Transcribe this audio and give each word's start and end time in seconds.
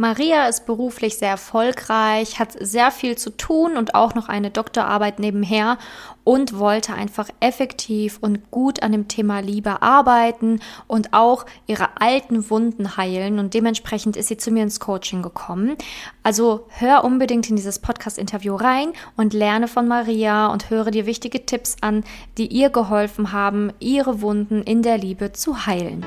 Maria 0.00 0.46
ist 0.46 0.64
beruflich 0.64 1.18
sehr 1.18 1.30
erfolgreich, 1.30 2.38
hat 2.38 2.52
sehr 2.60 2.92
viel 2.92 3.18
zu 3.18 3.30
tun 3.30 3.76
und 3.76 3.96
auch 3.96 4.14
noch 4.14 4.28
eine 4.28 4.52
Doktorarbeit 4.52 5.18
nebenher 5.18 5.76
und 6.22 6.56
wollte 6.56 6.94
einfach 6.94 7.28
effektiv 7.40 8.18
und 8.20 8.52
gut 8.52 8.80
an 8.84 8.92
dem 8.92 9.08
Thema 9.08 9.40
Liebe 9.40 9.82
arbeiten 9.82 10.60
und 10.86 11.14
auch 11.14 11.46
ihre 11.66 12.00
alten 12.00 12.48
Wunden 12.48 12.96
heilen. 12.96 13.40
Und 13.40 13.54
dementsprechend 13.54 14.16
ist 14.16 14.28
sie 14.28 14.36
zu 14.36 14.52
mir 14.52 14.62
ins 14.62 14.78
Coaching 14.78 15.20
gekommen. 15.20 15.74
Also 16.22 16.68
hör 16.68 17.02
unbedingt 17.02 17.50
in 17.50 17.56
dieses 17.56 17.80
Podcast-Interview 17.80 18.54
rein 18.54 18.92
und 19.16 19.32
lerne 19.32 19.66
von 19.66 19.88
Maria 19.88 20.46
und 20.46 20.70
höre 20.70 20.92
dir 20.92 21.06
wichtige 21.06 21.44
Tipps 21.44 21.74
an, 21.80 22.04
die 22.36 22.46
ihr 22.46 22.70
geholfen 22.70 23.32
haben, 23.32 23.72
ihre 23.80 24.20
Wunden 24.20 24.62
in 24.62 24.82
der 24.82 24.96
Liebe 24.96 25.32
zu 25.32 25.66
heilen. 25.66 26.06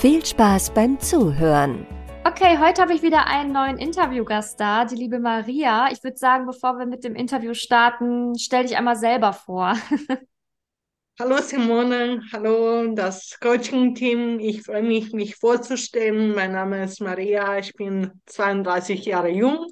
Viel 0.00 0.24
Spaß 0.24 0.74
beim 0.74 1.00
Zuhören! 1.00 1.84
Okay, 2.24 2.56
heute 2.60 2.82
habe 2.82 2.94
ich 2.94 3.02
wieder 3.02 3.26
einen 3.26 3.50
neuen 3.50 3.78
Interviewgast 3.78 4.60
da, 4.60 4.84
die 4.84 4.94
liebe 4.94 5.18
Maria. 5.18 5.88
Ich 5.90 6.04
würde 6.04 6.16
sagen, 6.16 6.46
bevor 6.46 6.78
wir 6.78 6.86
mit 6.86 7.02
dem 7.02 7.16
Interview 7.16 7.52
starten, 7.52 8.38
stell 8.38 8.62
dich 8.62 8.76
einmal 8.76 8.94
selber 8.94 9.32
vor. 9.32 9.76
Hallo 11.18 11.38
Simone, 11.38 12.22
hallo 12.32 12.94
das 12.94 13.40
Coaching-Team. 13.40 14.38
Ich 14.38 14.62
freue 14.62 14.84
mich, 14.84 15.12
mich 15.12 15.34
vorzustellen. 15.34 16.32
Mein 16.32 16.52
Name 16.52 16.84
ist 16.84 17.00
Maria, 17.00 17.58
ich 17.58 17.74
bin 17.74 18.12
32 18.26 19.04
Jahre 19.04 19.30
jung 19.30 19.66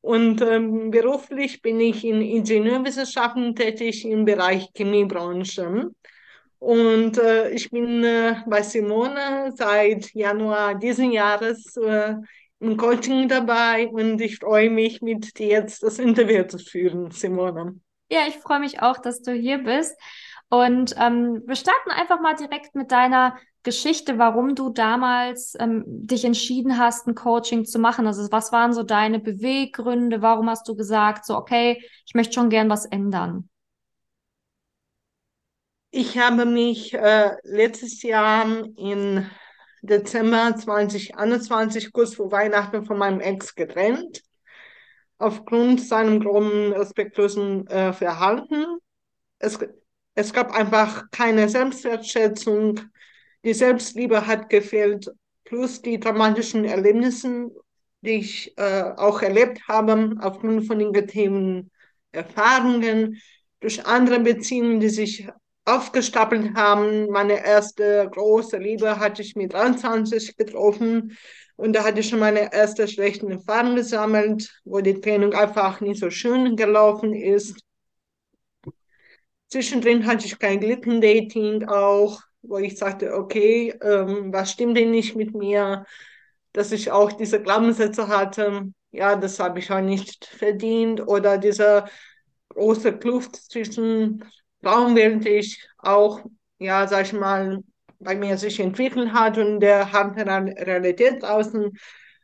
und 0.00 0.42
ähm, 0.42 0.90
beruflich 0.90 1.62
bin 1.62 1.78
ich 1.78 2.04
in 2.04 2.20
Ingenieurwissenschaften 2.20 3.54
tätig 3.54 4.04
im 4.06 4.24
Bereich 4.24 4.70
Chemiebranche. 4.74 5.92
Und 6.58 7.18
äh, 7.18 7.50
ich 7.50 7.70
bin 7.70 8.02
äh, 8.02 8.36
bei 8.46 8.62
Simone 8.62 9.52
seit 9.56 10.12
Januar 10.14 10.74
diesen 10.74 11.12
Jahres 11.12 11.76
äh, 11.76 12.14
im 12.60 12.76
Coaching 12.76 13.28
dabei 13.28 13.88
und 13.88 14.20
ich 14.20 14.38
freue 14.38 14.70
mich, 14.70 15.02
mit 15.02 15.38
dir 15.38 15.48
jetzt 15.48 15.82
das 15.82 15.98
Interview 15.98 16.44
zu 16.44 16.58
führen, 16.58 17.10
Simone. 17.10 17.78
Ja, 18.08 18.20
ich 18.28 18.36
freue 18.36 18.60
mich 18.60 18.80
auch, 18.80 18.98
dass 18.98 19.20
du 19.20 19.32
hier 19.32 19.58
bist. 19.58 19.96
Und 20.48 20.94
ähm, 20.98 21.42
wir 21.44 21.56
starten 21.56 21.90
einfach 21.90 22.20
mal 22.20 22.34
direkt 22.34 22.74
mit 22.74 22.92
deiner 22.92 23.36
Geschichte, 23.64 24.16
warum 24.16 24.54
du 24.54 24.70
damals 24.70 25.54
ähm, 25.58 25.82
dich 25.86 26.24
entschieden 26.24 26.78
hast, 26.78 27.08
ein 27.08 27.16
Coaching 27.16 27.64
zu 27.64 27.80
machen. 27.80 28.06
Also 28.06 28.30
was 28.30 28.52
waren 28.52 28.72
so 28.72 28.84
deine 28.84 29.18
Beweggründe? 29.18 30.22
Warum 30.22 30.48
hast 30.48 30.68
du 30.68 30.76
gesagt, 30.76 31.26
so 31.26 31.36
okay, 31.36 31.82
ich 32.06 32.14
möchte 32.14 32.34
schon 32.34 32.48
gern 32.48 32.70
was 32.70 32.86
ändern? 32.86 33.48
Ich 35.98 36.18
habe 36.18 36.44
mich 36.44 36.92
äh, 36.92 37.36
letztes 37.44 38.02
Jahr 38.02 38.66
im 38.76 39.24
Dezember 39.80 40.54
2021 40.54 41.90
kurz 41.90 42.16
vor 42.16 42.30
Weihnachten 42.30 42.84
von 42.84 42.98
meinem 42.98 43.20
Ex 43.20 43.54
getrennt, 43.54 44.20
aufgrund 45.16 45.80
seinem 45.80 46.20
groben 46.20 46.74
respektlosen 46.74 47.66
äh, 47.68 47.94
Verhalten. 47.94 48.76
Es, 49.38 49.58
es 50.14 50.34
gab 50.34 50.54
einfach 50.54 51.10
keine 51.12 51.48
Selbstwertschätzung, 51.48 52.78
die 53.42 53.54
Selbstliebe 53.54 54.26
hat 54.26 54.50
gefehlt, 54.50 55.10
plus 55.44 55.80
die 55.80 55.98
dramatischen 55.98 56.66
Erlebnisse, 56.66 57.48
die 58.02 58.18
ich 58.18 58.52
äh, 58.58 58.82
auch 58.98 59.22
erlebt 59.22 59.66
habe, 59.66 60.14
aufgrund 60.20 60.66
von 60.66 60.76
negativen 60.76 61.70
Erfahrungen, 62.12 63.18
durch 63.60 63.86
andere 63.86 64.20
Beziehungen, 64.20 64.78
die 64.78 64.90
sich 64.90 65.26
aufgestapelt 65.66 66.54
haben. 66.54 67.08
Meine 67.10 67.44
erste 67.44 68.08
große 68.10 68.56
Liebe 68.56 68.98
hatte 68.98 69.22
ich 69.22 69.36
mit 69.36 69.52
23 69.52 70.36
getroffen 70.36 71.16
und 71.56 71.74
da 71.74 71.84
hatte 71.84 72.00
ich 72.00 72.08
schon 72.08 72.20
meine 72.20 72.52
erste 72.52 72.86
schlechten 72.88 73.30
Erfahrung 73.30 73.76
gesammelt, 73.76 74.50
wo 74.64 74.80
die 74.80 75.00
Trennung 75.00 75.34
einfach 75.34 75.80
nicht 75.80 76.00
so 76.00 76.10
schön 76.10 76.56
gelaufen 76.56 77.14
ist. 77.14 77.60
Zwischendrin 79.48 80.06
hatte 80.06 80.26
ich 80.26 80.38
kein 80.38 80.60
Glückendating 80.60 81.66
auch, 81.68 82.20
wo 82.42 82.58
ich 82.58 82.76
sagte, 82.78 83.14
okay, 83.14 83.74
ähm, 83.82 84.32
was 84.32 84.52
stimmt 84.52 84.76
denn 84.76 84.90
nicht 84.90 85.16
mit 85.16 85.34
mir, 85.34 85.84
dass 86.52 86.72
ich 86.72 86.90
auch 86.90 87.12
diese 87.12 87.42
Glaubenssätze 87.42 88.08
hatte, 88.08 88.72
ja, 88.92 89.16
das 89.16 89.38
habe 89.40 89.58
ich 89.58 89.70
auch 89.70 89.80
nicht 89.80 90.24
verdient 90.26 91.06
oder 91.06 91.38
diese 91.38 91.84
große 92.50 92.98
Kluft 92.98 93.36
zwischen 93.36 94.24
traumweltlich 94.62 95.66
auch, 95.78 96.20
ja, 96.58 96.86
sag 96.86 97.06
ich 97.06 97.12
mal, 97.12 97.62
bei 97.98 98.14
mir 98.16 98.36
sich 98.38 98.60
entwickelt 98.60 99.12
hat 99.12 99.38
und 99.38 99.60
der 99.60 99.92
harten 99.92 100.20
Realität 100.28 101.22
draußen, 101.22 101.70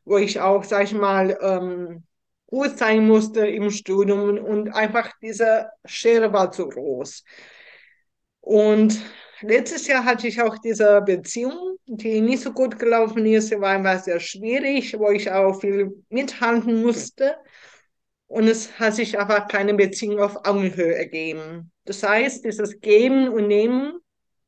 wo 0.04 0.19
ich 0.19 0.41
auch, 0.41 0.65
sag 0.65 0.84
ich 0.84 0.94
mal, 0.94 1.38
ähm, 1.41 2.04
gut 2.47 2.76
sein 2.78 3.06
musste 3.06 3.47
im 3.47 3.71
Studium 3.71 4.38
und 4.38 4.69
einfach 4.75 5.10
diese 5.22 5.71
Schere 5.87 6.32
war 6.32 6.53
zu 6.53 6.69
groß. 6.69 7.25
Und 8.41 9.00
letztes 9.41 9.87
Jahr 9.87 10.04
hatte 10.04 10.26
ich 10.28 10.41
auch 10.42 10.59
diese 10.59 11.00
Beziehung, 11.03 11.76
die 11.87 12.21
nicht 12.21 12.42
so 12.42 12.53
gut 12.53 12.78
gelaufen 12.78 13.25
ist, 13.26 13.48
sie 13.48 13.60
war 13.60 13.71
einfach 13.71 14.03
sehr 14.03 14.21
schwierig, 14.21 14.98
wo 14.98 15.10
ich 15.10 15.31
auch 15.31 15.60
viel 15.60 16.04
mithalten 16.10 16.82
musste. 16.82 17.37
Und 18.32 18.48
es 18.48 18.78
hat 18.78 18.94
sich 18.94 19.19
einfach 19.19 19.47
keine 19.47 19.75
Beziehung 19.75 20.19
auf 20.19 20.47
Augenhöhe 20.47 20.94
ergeben. 20.94 21.70
Das 21.84 22.03
heißt, 22.03 22.47
dieses 22.47 22.81
Geben 22.81 23.28
und 23.28 23.47
Nehmen 23.47 23.98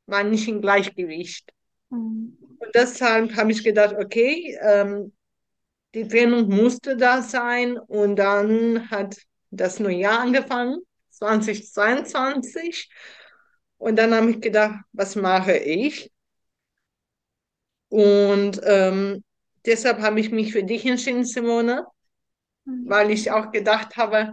war 0.06 0.24
nicht 0.24 0.48
im 0.48 0.62
Gleichgewicht. 0.62 1.52
Mhm. 1.90 2.38
Und 2.40 2.74
deshalb 2.74 3.36
habe 3.36 3.52
ich 3.52 3.62
gedacht, 3.62 3.94
okay, 3.98 4.58
ähm, 4.62 5.12
die 5.92 6.08
Trennung 6.08 6.48
musste 6.48 6.96
da 6.96 7.20
sein. 7.20 7.76
Und 7.76 8.16
dann 8.16 8.90
hat 8.90 9.18
das 9.50 9.78
neue 9.80 9.96
Jahr 9.96 10.20
angefangen, 10.20 10.78
2022. 11.10 12.88
Und 13.76 13.96
dann 13.96 14.14
habe 14.14 14.30
ich 14.30 14.40
gedacht, 14.40 14.82
was 14.92 15.14
mache 15.14 15.58
ich? 15.58 16.10
Und 17.90 18.62
ähm, 18.64 19.22
deshalb 19.66 19.98
habe 19.98 20.20
ich 20.20 20.30
mich 20.30 20.52
für 20.52 20.64
dich 20.64 20.86
entschieden, 20.86 21.26
Simone. 21.26 21.86
Weil 22.66 23.10
ich 23.10 23.30
auch 23.30 23.50
gedacht 23.52 23.96
habe, 23.96 24.32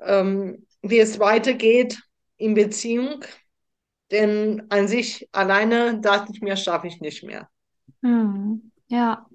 ähm, 0.00 0.66
wie 0.82 0.98
es 0.98 1.18
weitergeht 1.18 2.00
in 2.36 2.54
Beziehung. 2.54 3.24
Denn 4.10 4.64
an 4.70 4.88
sich 4.88 5.28
alleine 5.32 6.00
dachte 6.00 6.32
ich 6.34 6.42
mir, 6.42 6.56
schaffe 6.56 6.86
ich 6.86 7.00
nicht 7.00 7.22
mehr. 7.22 7.48
Hm, 8.02 8.72
ja, 8.88 9.26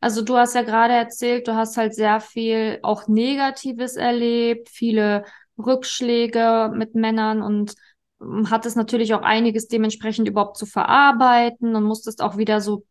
also 0.00 0.22
du 0.22 0.36
hast 0.36 0.54
ja 0.54 0.62
gerade 0.62 0.94
erzählt, 0.94 1.46
du 1.48 1.54
hast 1.54 1.76
halt 1.76 1.94
sehr 1.94 2.20
viel 2.20 2.78
auch 2.82 3.06
Negatives 3.06 3.96
erlebt, 3.96 4.68
viele 4.70 5.24
Rückschläge 5.58 6.72
mit 6.74 6.94
Männern 6.94 7.42
und 7.42 7.74
hm, 8.20 8.50
hattest 8.50 8.76
natürlich 8.76 9.14
auch 9.14 9.22
einiges 9.22 9.68
dementsprechend 9.68 10.28
überhaupt 10.28 10.56
zu 10.56 10.66
verarbeiten 10.66 11.76
und 11.76 11.84
musstest 11.84 12.22
auch 12.22 12.36
wieder 12.36 12.60
so 12.60 12.84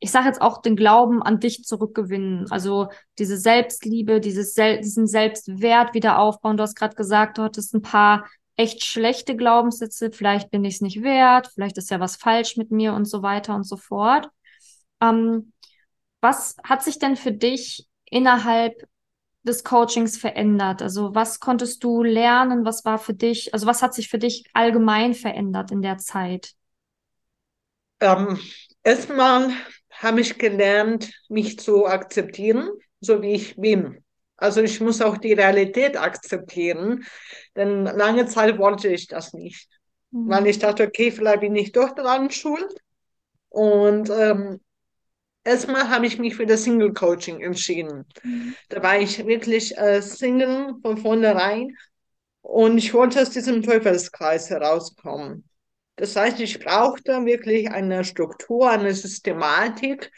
ich 0.00 0.10
sage 0.10 0.26
jetzt 0.26 0.40
auch 0.40 0.62
den 0.62 0.76
Glauben 0.76 1.22
an 1.22 1.40
dich 1.40 1.64
zurückgewinnen. 1.64 2.50
Also 2.50 2.88
diese 3.18 3.36
Selbstliebe, 3.36 4.20
dieses 4.20 4.54
Sel 4.54 4.80
diesen 4.80 5.06
Selbstwert 5.06 5.94
wieder 5.94 6.18
aufbauen. 6.18 6.56
Du 6.56 6.62
hast 6.62 6.74
gerade 6.74 6.96
gesagt, 6.96 7.38
du 7.38 7.42
hattest 7.42 7.74
ein 7.74 7.82
paar 7.82 8.26
echt 8.56 8.84
schlechte 8.84 9.36
Glaubenssätze. 9.36 10.10
Vielleicht 10.10 10.50
bin 10.50 10.64
ich 10.64 10.76
es 10.76 10.80
nicht 10.80 11.02
wert, 11.02 11.48
vielleicht 11.54 11.76
ist 11.78 11.90
ja 11.90 12.00
was 12.00 12.16
falsch 12.16 12.56
mit 12.56 12.70
mir 12.70 12.94
und 12.94 13.04
so 13.04 13.22
weiter 13.22 13.54
und 13.54 13.64
so 13.64 13.76
fort. 13.76 14.28
Ähm, 15.02 15.52
was 16.22 16.56
hat 16.64 16.82
sich 16.82 16.98
denn 16.98 17.16
für 17.16 17.32
dich 17.32 17.86
innerhalb 18.04 18.74
des 19.42 19.64
Coachings 19.64 20.16
verändert? 20.16 20.82
Also 20.82 21.14
was 21.14 21.40
konntest 21.40 21.84
du 21.84 22.02
lernen? 22.02 22.64
Was 22.64 22.84
war 22.86 22.98
für 22.98 23.14
dich, 23.14 23.52
also 23.52 23.66
was 23.66 23.82
hat 23.82 23.94
sich 23.94 24.08
für 24.08 24.18
dich 24.18 24.44
allgemein 24.54 25.14
verändert 25.14 25.70
in 25.70 25.82
der 25.82 25.98
Zeit? 25.98 26.54
Ähm, 28.00 28.38
erstmal 28.82 29.52
habe 30.00 30.22
ich 30.22 30.38
gelernt, 30.38 31.12
mich 31.28 31.58
zu 31.58 31.86
akzeptieren, 31.86 32.70
so 33.00 33.22
wie 33.22 33.34
ich 33.34 33.56
bin. 33.56 34.02
Also 34.36 34.62
ich 34.62 34.80
muss 34.80 35.02
auch 35.02 35.18
die 35.18 35.34
Realität 35.34 35.98
akzeptieren, 35.98 37.04
denn 37.54 37.84
lange 37.84 38.26
Zeit 38.26 38.58
wollte 38.58 38.88
ich 38.88 39.06
das 39.06 39.34
nicht, 39.34 39.68
mhm. 40.10 40.30
weil 40.30 40.46
ich 40.46 40.58
dachte, 40.58 40.86
okay, 40.86 41.10
vielleicht 41.10 41.40
bin 41.40 41.54
ich 41.54 41.72
doch 41.72 41.94
daran 41.94 42.30
schuld. 42.30 42.74
Und 43.50 44.08
ähm, 44.08 44.60
erstmal 45.44 45.90
habe 45.90 46.06
ich 46.06 46.18
mich 46.18 46.34
für 46.34 46.46
das 46.46 46.64
Single 46.64 46.94
Coaching 46.94 47.42
entschieden. 47.42 48.06
Mhm. 48.22 48.54
Da 48.70 48.82
war 48.82 48.98
ich 48.98 49.26
wirklich 49.26 49.76
äh, 49.76 50.00
Single 50.00 50.76
von 50.80 50.96
vornherein 50.96 51.76
und 52.40 52.78
ich 52.78 52.94
wollte 52.94 53.20
aus 53.20 53.30
diesem 53.30 53.62
Teufelskreis 53.62 54.48
herauskommen. 54.48 55.49
Das 56.00 56.16
heißt, 56.16 56.40
ich 56.40 56.58
brauchte 56.58 57.26
wirklich 57.26 57.70
eine 57.70 58.04
Struktur, 58.04 58.70
eine 58.70 58.94
Systematik, 58.94 60.10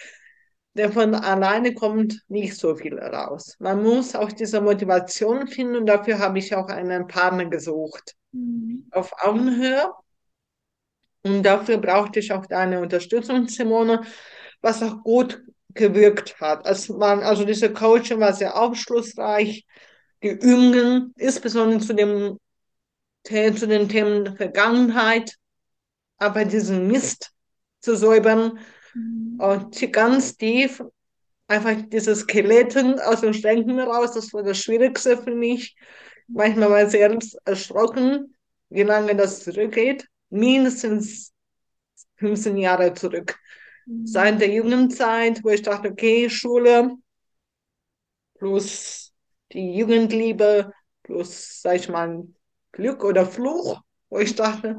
denn 0.75 0.93
von 0.93 1.13
alleine 1.17 1.75
kommt 1.75 2.23
nicht 2.29 2.57
so 2.57 2.77
viel 2.77 2.97
raus. 3.01 3.57
Man 3.59 3.83
muss 3.83 4.15
auch 4.15 4.31
diese 4.31 4.61
Motivation 4.61 5.49
finden 5.49 5.75
und 5.75 5.87
dafür 5.87 6.21
habe 6.21 6.39
ich 6.39 6.55
auch 6.55 6.69
einen 6.69 7.09
Partner 7.09 7.47
gesucht 7.47 8.15
Mhm. 8.31 8.87
auf 8.93 9.13
Augenhöhe. 9.25 9.93
Und 11.25 11.43
dafür 11.43 11.79
brauchte 11.79 12.21
ich 12.21 12.33
auch 12.33 12.47
deine 12.47 12.81
Unterstützung, 12.81 13.49
Simone, 13.49 14.03
was 14.61 14.85
auch 14.85 15.03
gut 15.03 15.43
gewirkt 15.75 16.41
hat. 16.41 16.65
Also, 16.65 16.97
man, 16.97 17.21
also 17.25 17.45
diese 17.45 17.73
Coaching 17.73 18.21
war 18.21 18.35
sehr 18.35 18.57
aufschlussreich. 18.57 19.67
Die 20.23 20.29
Übungen, 20.29 21.13
insbesondere 21.17 21.81
zu, 21.81 21.93
dem, 21.93 22.39
zu 23.25 23.67
den 23.67 23.89
Themen 23.89 24.37
Vergangenheit, 24.37 25.37
aber 26.23 26.45
diesen 26.45 26.89
Mist 26.89 27.33
zu 27.81 27.97
säubern 27.97 28.59
Mhm. 28.95 29.39
und 29.39 29.93
ganz 29.93 30.37
tief 30.37 30.83
einfach 31.49 31.77
diese 31.89 32.17
Skeletten 32.17 33.01
aus 33.01 33.21
den 33.23 33.35
Schränken 33.35 33.79
raus, 33.81 34.13
das 34.15 34.33
war 34.33 34.43
das 34.43 34.59
Schwierigste 34.59 35.17
für 35.19 35.35
mich. 35.35 35.77
Manchmal 36.29 36.71
war 36.71 36.85
ich 36.85 36.91
selbst 36.91 37.37
erschrocken, 37.45 38.35
wie 38.71 38.83
lange 38.83 39.17
das 39.17 39.45
zurückgeht. 39.45 40.07
Mindestens 40.31 41.33
15 42.17 42.57
Jahre 42.57 42.95
zurück. 42.95 43.39
Mhm. 43.87 44.05
Seit 44.05 44.41
der 44.41 44.51
Jugendzeit, 44.51 45.45
wo 45.45 45.51
ich 45.51 45.63
dachte, 45.63 45.91
okay, 45.91 46.31
Schule 46.31 46.97
plus 48.39 49.13
die 49.53 49.77
Jugendliebe 49.77 50.73
plus, 51.03 51.61
sag 51.63 51.77
ich 51.77 51.89
mal, 51.89 52.27
Glück 52.73 53.05
oder 53.05 53.27
Fluch, 53.27 53.81
wo 54.09 54.19
ich 54.19 54.35
dachte, 54.35 54.79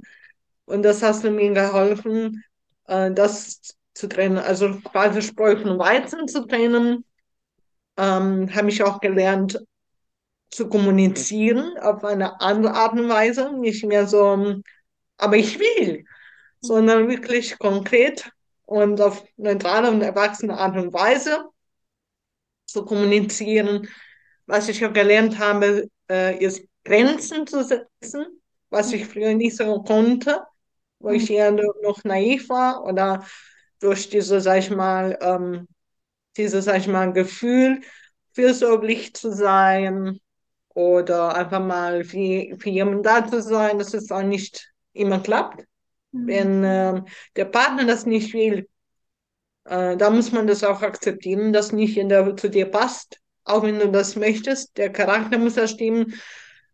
und 0.66 0.84
das 0.84 1.04
hast 1.04 1.24
du 1.24 1.32
mir 1.32 1.54
geholfen, 1.54 2.44
äh, 2.88 3.12
das 3.12 3.76
zu 3.94 4.08
trennen, 4.08 4.38
also 4.38 4.80
quasi 4.80 5.22
Spreu 5.22 5.58
von 5.58 5.78
Weizen 5.80 6.28
zu 6.28 6.46
trennen. 6.48 7.06
Ähm, 7.98 8.54
habe 8.56 8.70
ich 8.70 8.82
auch 8.84 9.00
gelernt 9.02 9.60
zu 10.50 10.68
kommunizieren 10.70 11.78
auf 11.80 12.04
eine 12.04 12.42
andere 12.42 12.74
Art 12.74 12.94
und 12.94 13.10
Weise, 13.10 13.54
nicht 13.60 13.84
mehr 13.86 14.08
so, 14.08 14.62
aber 15.18 15.36
ich 15.36 15.60
will, 15.60 16.06
sondern 16.62 17.10
wirklich 17.10 17.58
konkret 17.60 18.32
und 18.66 19.02
auf 19.02 19.24
neutrale 19.38 19.92
und 19.92 20.02
erwachsene 20.02 20.58
Art 20.58 20.78
und 20.78 20.94
Weise 20.94 21.46
zu 22.66 22.86
kommunizieren. 22.86 23.88
Was 24.46 24.70
ich 24.70 24.86
auch 24.86 24.94
gelernt 24.94 25.40
habe, 25.40 25.88
äh, 26.10 26.38
ist 26.44 26.64
Grenzen 26.84 27.48
zu 27.48 27.64
setzen, 27.64 28.26
was 28.70 28.92
ich 28.92 29.06
früher 29.06 29.34
nicht 29.34 29.56
so 29.56 29.84
konnte, 29.84 30.42
wo 31.04 31.10
ich 31.10 31.30
eher 31.30 31.52
noch 31.52 32.04
naiv 32.06 32.50
war 32.50 32.86
oder 32.86 33.26
durch 33.80 34.10
diese, 34.10 34.40
sag 34.40 34.60
ich 34.60 34.70
mal, 34.72 35.18
ähm, 35.22 35.68
dieses, 36.38 36.66
sag 36.66 36.78
ich 36.78 36.88
mal, 36.88 37.12
Gefühl, 37.12 37.82
fürsorglich 38.32 39.14
zu 39.14 39.32
sein 39.32 40.20
oder 40.70 41.36
einfach 41.36 41.60
mal 41.60 42.06
für, 42.06 42.58
für 42.58 42.70
jemanden 42.70 43.04
da 43.04 43.28
zu 43.28 43.42
sein, 43.42 43.78
dass 43.80 43.94
es 43.94 44.10
auch 44.12 44.24
nicht 44.24 44.72
immer 44.94 45.20
klappt. 45.20 45.66
Mhm. 46.14 46.28
Wenn 46.28 46.64
äh, 46.64 47.02
der 47.36 47.46
Partner 47.46 47.86
das 47.86 48.06
nicht 48.06 48.34
will, 48.34 48.70
äh, 49.66 49.98
da 49.98 50.10
muss 50.10 50.32
man 50.32 50.48
das 50.48 50.64
auch 50.64 50.82
akzeptieren, 50.82 51.52
dass 51.52 51.74
nicht 51.74 51.98
jeder 51.98 52.36
zu 52.38 52.50
dir 52.50 52.72
passt, 52.72 53.20
auch 53.44 53.64
wenn 53.64 53.78
du 53.78 53.90
das 53.90 54.16
möchtest. 54.16 54.78
Der 54.78 54.90
Charakter 54.90 55.38
muss 55.38 55.56
da 55.56 55.68
stimmen. 55.68 56.14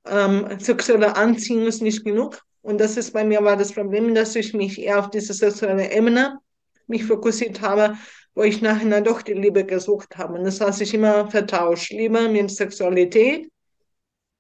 Ähm, 0.06 0.60
sexuelle 0.60 1.16
Anziehung 1.16 1.66
ist 1.66 1.82
nicht 1.82 2.06
genug. 2.06 2.40
Und 2.70 2.78
das 2.78 2.98
ist 2.98 3.14
bei 3.14 3.24
mir 3.24 3.44
war 3.44 3.58
das 3.58 3.74
Problem, 3.74 4.14
dass 4.14 4.36
ich 4.36 4.54
mich 4.54 4.80
eher 4.80 5.00
auf 5.00 5.10
diese 5.10 5.34
sexuelle 5.34 5.92
Ebene 5.92 6.38
mich 6.86 7.04
fokussiert 7.04 7.62
habe, 7.62 7.98
wo 8.36 8.44
ich 8.44 8.62
nachher 8.62 9.02
doch 9.02 9.24
die 9.24 9.34
Liebe 9.34 9.66
gesucht 9.66 10.18
habe. 10.18 10.36
Und 10.36 10.44
das 10.44 10.62
hat 10.62 10.76
sich 10.76 10.94
immer 10.94 11.32
vertauscht. 11.32 11.92
Liebe 11.92 12.30
mit 12.30 12.52
Sexualität. 12.52 13.50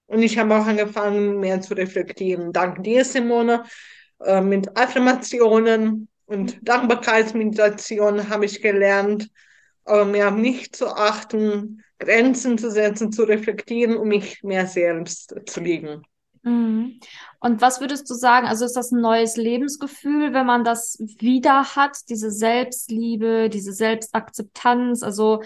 Und 0.05 0.21
ich 0.21 0.37
habe 0.37 0.55
auch 0.55 0.67
angefangen, 0.67 1.39
mehr 1.39 1.59
zu 1.61 1.73
reflektieren. 1.73 2.53
Dank 2.53 2.83
dir, 2.83 3.03
Simone, 3.03 3.63
äh, 4.23 4.41
mit 4.41 4.77
Affirmationen 4.77 6.07
und 6.27 6.59
Dankbarkeitsmeditation 6.61 8.29
habe 8.29 8.45
ich 8.45 8.61
gelernt, 8.61 9.27
äh, 9.87 10.05
mehr 10.05 10.29
auf 10.29 10.35
mich 10.35 10.71
zu 10.71 10.85
achten, 10.85 11.83
Grenzen 11.97 12.59
zu 12.59 12.69
setzen, 12.69 13.11
zu 13.11 13.23
reflektieren, 13.23 13.97
um 13.97 14.07
mich 14.07 14.43
mehr 14.43 14.67
selbst 14.67 15.33
zu 15.47 15.61
lieben. 15.61 16.03
Mhm. 16.43 16.99
Und 17.39 17.61
was 17.61 17.81
würdest 17.81 18.09
du 18.09 18.13
sagen? 18.13 18.47
Also 18.47 18.65
ist 18.65 18.75
das 18.75 18.91
ein 18.91 19.01
neues 19.01 19.37
Lebensgefühl, 19.37 20.33
wenn 20.33 20.45
man 20.45 20.63
das 20.63 20.97
wieder 20.99 21.75
hat, 21.75 21.97
diese 22.09 22.31
Selbstliebe, 22.31 23.49
diese 23.49 23.73
Selbstakzeptanz? 23.73 25.03
Also 25.03 25.41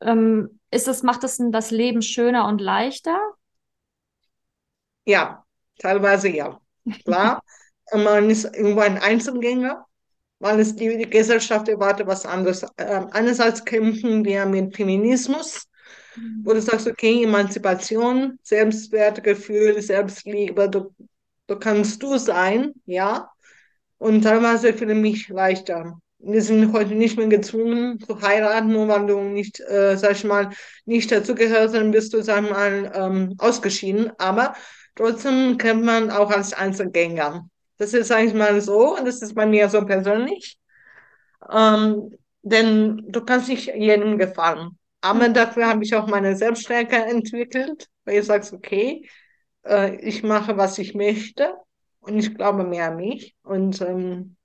ähm, 0.00 0.60
ist 0.70 0.86
das, 0.86 1.02
macht 1.02 1.22
das 1.22 1.38
das 1.50 1.70
Leben 1.70 2.02
schöner 2.02 2.46
und 2.46 2.60
leichter? 2.60 3.18
Ja, 5.04 5.44
teilweise 5.78 6.28
ja. 6.28 6.60
Klar, 7.04 7.42
man 7.92 8.30
ist 8.30 8.44
irgendwo 8.44 8.80
ein 8.80 8.98
Einzelgänger, 8.98 9.86
weil 10.38 10.60
es 10.60 10.74
die, 10.74 10.96
die 10.96 11.10
Gesellschaft 11.10 11.68
erwartet 11.68 12.06
was 12.06 12.26
anderes. 12.26 12.64
Ähm, 12.78 13.08
einerseits 13.12 13.64
kämpfen 13.64 14.24
wir 14.24 14.46
mit 14.46 14.76
Feminismus, 14.76 15.66
wo 16.42 16.52
du 16.52 16.60
sagst, 16.60 16.86
okay, 16.86 17.24
Emanzipation, 17.24 18.38
Selbstwertgefühl, 18.42 19.80
Selbstliebe, 19.82 20.68
du, 20.68 20.94
du 21.46 21.58
kannst 21.58 22.02
du 22.02 22.18
sein, 22.18 22.72
ja. 22.86 23.30
Und 23.98 24.22
teilweise 24.22 24.70
ich 24.70 24.80
mich 24.80 25.28
leichter. 25.28 25.98
Wir 26.18 26.42
sind 26.42 26.72
heute 26.72 26.94
nicht 26.94 27.16
mehr 27.16 27.28
gezwungen 27.28 27.98
zu 28.00 28.20
heiraten, 28.20 28.72
nur 28.72 28.88
weil 28.88 29.06
du 29.06 29.20
nicht, 29.20 29.60
äh, 29.60 29.96
sag 29.96 30.12
ich 30.12 30.24
mal, 30.24 30.50
nicht 30.84 31.10
dazugehörst, 31.10 31.74
dann 31.74 31.90
bist 31.90 32.12
du, 32.12 32.22
sag 32.22 32.44
ich 32.44 32.50
mal, 32.50 32.92
ähm, 32.94 33.34
ausgeschieden. 33.38 34.12
Aber 34.18 34.54
trotzdem 34.96 35.56
kennt 35.58 35.84
man 35.84 36.10
auch 36.10 36.30
als 36.30 36.52
Einzelgänger. 36.52 37.48
Das 37.78 37.94
ist 37.94 38.12
eigentlich 38.12 38.34
mal 38.34 38.60
so, 38.60 38.96
und 38.96 39.06
das 39.06 39.22
ist 39.22 39.34
bei 39.34 39.46
mir 39.46 39.68
so 39.70 39.84
persönlich. 39.86 40.58
Ähm, 41.50 42.16
denn 42.42 43.04
du 43.08 43.24
kannst 43.24 43.48
nicht 43.48 43.66
jedem 43.74 44.18
gefallen. 44.18 44.78
Aber 45.00 45.28
dafür 45.30 45.66
habe 45.68 45.84
ich 45.84 45.94
auch 45.94 46.06
meine 46.06 46.36
Selbststärke 46.36 46.96
entwickelt, 46.96 47.88
weil 48.04 48.18
ich 48.20 48.26
sage, 48.26 48.46
okay, 48.54 49.08
äh, 49.66 49.96
ich 49.96 50.22
mache, 50.22 50.56
was 50.56 50.78
ich 50.78 50.94
möchte 50.94 51.56
und 52.00 52.18
ich 52.18 52.34
glaube 52.34 52.64
mehr 52.64 52.88
an 52.88 52.96
mich. 52.96 53.36
Und 53.42 53.80
ähm, 53.82 54.36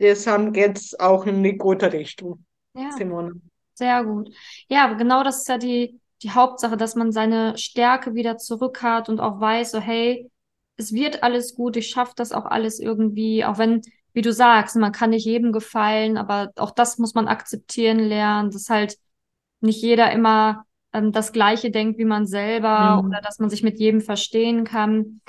deshalb 0.00 0.54
geht 0.54 0.78
es 0.78 0.98
auch 1.00 1.26
in 1.26 1.42
die 1.42 1.56
gute 1.58 1.92
Richtung, 1.92 2.44
Ja, 2.74 2.98
Simone. 2.98 3.40
sehr 3.74 4.04
gut. 4.04 4.30
Ja, 4.68 4.94
genau 4.94 5.24
das 5.24 5.40
ist 5.40 5.48
ja 5.48 5.58
die, 5.58 6.00
die 6.22 6.32
Hauptsache, 6.32 6.76
dass 6.78 6.96
man 6.96 7.12
seine 7.12 7.58
Stärke 7.58 8.14
wieder 8.14 8.38
zurück 8.38 8.82
hat 8.82 9.08
und 9.08 9.20
auch 9.20 9.40
weiß, 9.40 9.72
so, 9.72 9.80
hey, 9.80 10.30
es 10.76 10.92
wird 10.92 11.22
alles 11.22 11.54
gut, 11.54 11.76
ich 11.76 11.88
schaffe 11.90 12.14
das 12.16 12.32
auch 12.32 12.46
alles 12.46 12.80
irgendwie, 12.80 13.44
auch 13.44 13.58
wenn, 13.58 13.82
wie 14.14 14.22
du 14.22 14.32
sagst, 14.32 14.76
man 14.76 14.92
kann 14.92 15.10
nicht 15.10 15.26
jedem 15.26 15.52
gefallen, 15.52 16.18
aber 16.18 16.52
auch 16.56 16.72
das 16.72 16.98
muss 16.98 17.14
man 17.14 17.28
akzeptieren 17.28 17.98
lernen, 18.00 18.50
dass 18.50 18.70
halt 18.70 18.98
nicht 19.62 19.82
jeder 19.82 20.12
immer 20.12 20.64
ähm, 20.92 21.12
das 21.12 21.32
Gleiche 21.32 21.70
denkt 21.70 21.98
wie 21.98 22.04
man 22.04 22.26
selber 22.26 23.02
Mhm. 23.02 23.06
oder 23.06 23.20
dass 23.22 23.38
man 23.38 23.50
sich 23.50 23.62
mit 23.62 23.78
jedem 23.78 24.00
verstehen 24.00 24.64
kann. 24.64 25.20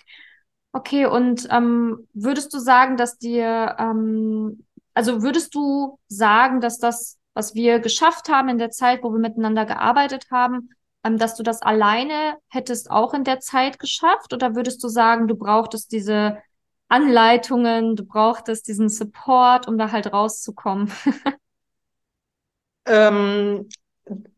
Okay, 0.71 1.05
und 1.05 1.47
ähm, 1.51 2.07
würdest 2.13 2.53
du 2.53 2.59
sagen, 2.59 2.97
dass 2.97 3.17
dir, 3.19 3.75
ähm, 3.79 4.65
also 4.95 5.21
würdest 5.21 5.53
du 5.53 5.99
sagen, 6.07 6.61
dass 6.61 6.79
das, 6.79 7.19
was 7.35 7.53
wir 7.53 7.79
geschafft 7.79 8.29
haben 8.29 8.49
in 8.49 8.57
der 8.57 8.71
Zeit, 8.71 9.03
wo 9.03 9.11
wir 9.11 9.19
miteinander 9.19 9.65
gearbeitet 9.65 10.25
haben, 10.31 10.69
ähm, 11.03 11.17
dass 11.19 11.35
du 11.35 11.43
das 11.43 11.61
alleine 11.61 12.37
hättest 12.49 12.89
auch 12.89 13.13
in 13.13 13.23
der 13.23 13.39
Zeit 13.39 13.77
geschafft? 13.79 14.33
Oder 14.33 14.55
würdest 14.55 14.83
du 14.83 14.87
sagen, 14.87 15.27
du 15.27 15.35
brauchtest 15.35 15.91
diese 15.91 16.39
Anleitungen, 16.89 17.95
du 17.95 18.03
brauchtest 18.05 18.67
diesen 18.67 18.89
Support, 18.89 19.67
um 19.67 19.77
da 19.77 19.91
halt 19.91 20.11
rauszukommen? 20.11 20.91
Ähm, 22.85 23.67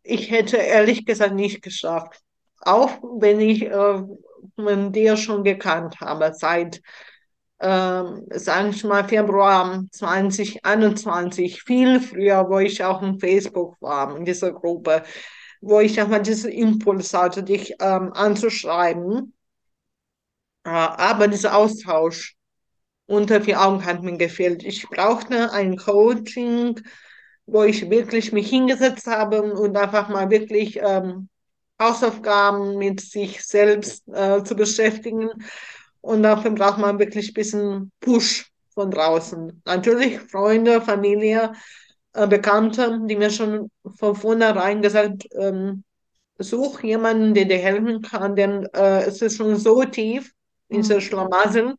ich 0.04 0.32
hätte 0.32 0.58
ehrlich 0.58 1.06
gesagt 1.06 1.34
nicht 1.34 1.62
geschafft. 1.62 2.22
Auch 2.62 2.92
wenn 3.20 3.40
ich 3.40 3.64
äh, 3.64 4.04
von 4.56 4.92
dir 4.92 5.18
schon 5.18 5.44
gekannt 5.44 6.00
habe, 6.00 6.32
seit, 6.34 6.82
ähm, 7.60 8.26
sage 8.32 8.70
ich 8.70 8.84
mal, 8.84 9.08
Februar 9.08 9.84
2021, 9.92 11.62
viel 11.64 12.00
früher, 12.00 12.50
wo 12.50 12.60
ich 12.60 12.84
auch 12.84 13.02
in 13.02 13.20
Facebook 13.20 13.76
war, 13.82 14.16
in 14.16 14.26
dieser 14.26 14.52
Gruppe, 14.52 15.04
wo 15.62 15.80
ich 15.80 16.00
einmal 16.00 16.22
diesen 16.22 16.52
Impuls 16.52 17.14
hatte, 17.14 17.44
dich 17.44 17.76
ähm, 17.80 18.14
anzuschreiben. 18.14 19.34
Äh, 20.64 20.70
aber 20.70 21.28
dieser 21.28 21.56
Austausch 21.56 22.36
unter 23.08 23.42
vier 23.42 23.62
Augen 23.62 23.86
hat 23.86 24.02
mir 24.02 24.18
gefehlt. 24.18 24.64
Ich 24.64 24.88
brauchte 24.90 25.52
ein 25.52 25.78
Coaching, 25.78 26.80
wo 27.46 27.64
ich 27.64 27.90
wirklich 27.90 28.32
mich 28.32 28.50
hingesetzt 28.50 29.08
habe 29.08 29.42
und 29.54 29.78
einfach 29.78 30.10
mal 30.10 30.30
wirklich 30.30 30.80
ähm, 30.82 31.30
Hausaufgaben 31.80 32.78
mit 32.78 33.02
sich 33.02 33.46
selbst 33.46 34.08
äh, 34.08 34.44
zu 34.44 34.56
beschäftigen. 34.56 35.30
Und 36.02 36.24
dafür 36.24 36.52
braucht 36.52 36.78
man 36.78 37.00
wirklich 37.00 37.30
ein 37.30 37.34
bisschen 37.34 37.92
Push 38.00 38.52
von 38.74 38.92
draußen. 38.92 39.62
Natürlich 39.66 40.20
Freunde, 40.20 40.82
Familie, 40.82 41.54
äh, 42.14 42.28
Bekannte, 42.28 43.00
die 43.06 43.16
mir 43.16 43.30
schon 43.30 43.70
von 43.96 44.16
vornherein 44.16 44.82
gesagt, 44.82 45.28
ähm, 45.38 45.84
such 46.38 46.84
jemanden, 46.84 47.34
der 47.34 47.46
dir 47.46 47.58
helfen 47.58 48.02
kann, 48.02 48.36
denn 48.36 48.68
äh, 48.74 49.04
es 49.04 49.22
ist 49.22 49.38
schon 49.38 49.56
so 49.56 49.84
tief 49.84 50.32
in 50.68 50.82
mhm. 50.82 51.00
Schlamassel, 51.00 51.76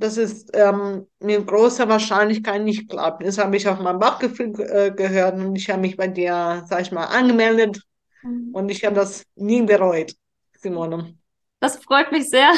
dass 0.00 0.16
es 0.16 0.46
ähm, 0.54 1.06
mit 1.20 1.46
großer 1.46 1.88
Wahrscheinlichkeit 1.88 2.62
nicht 2.62 2.88
klappt. 2.88 3.24
Das 3.24 3.38
habe 3.38 3.56
ich 3.56 3.68
auf 3.68 3.78
mein 3.80 3.98
Bauchgefühl 3.98 4.58
äh, 4.60 4.90
gehört 4.90 5.34
und 5.36 5.56
ich 5.56 5.68
habe 5.70 5.80
mich 5.80 5.96
bei 5.96 6.08
dir, 6.08 6.64
sag 6.66 6.82
ich 6.82 6.92
mal, 6.92 7.04
angemeldet 7.04 7.82
mhm. 8.22 8.50
und 8.52 8.68
ich 8.70 8.84
habe 8.84 8.96
das 8.96 9.24
nie 9.36 9.62
bereut, 9.62 10.14
Simone. 10.58 11.14
Das 11.60 11.76
freut 11.76 12.10
mich 12.10 12.30
sehr. 12.30 12.52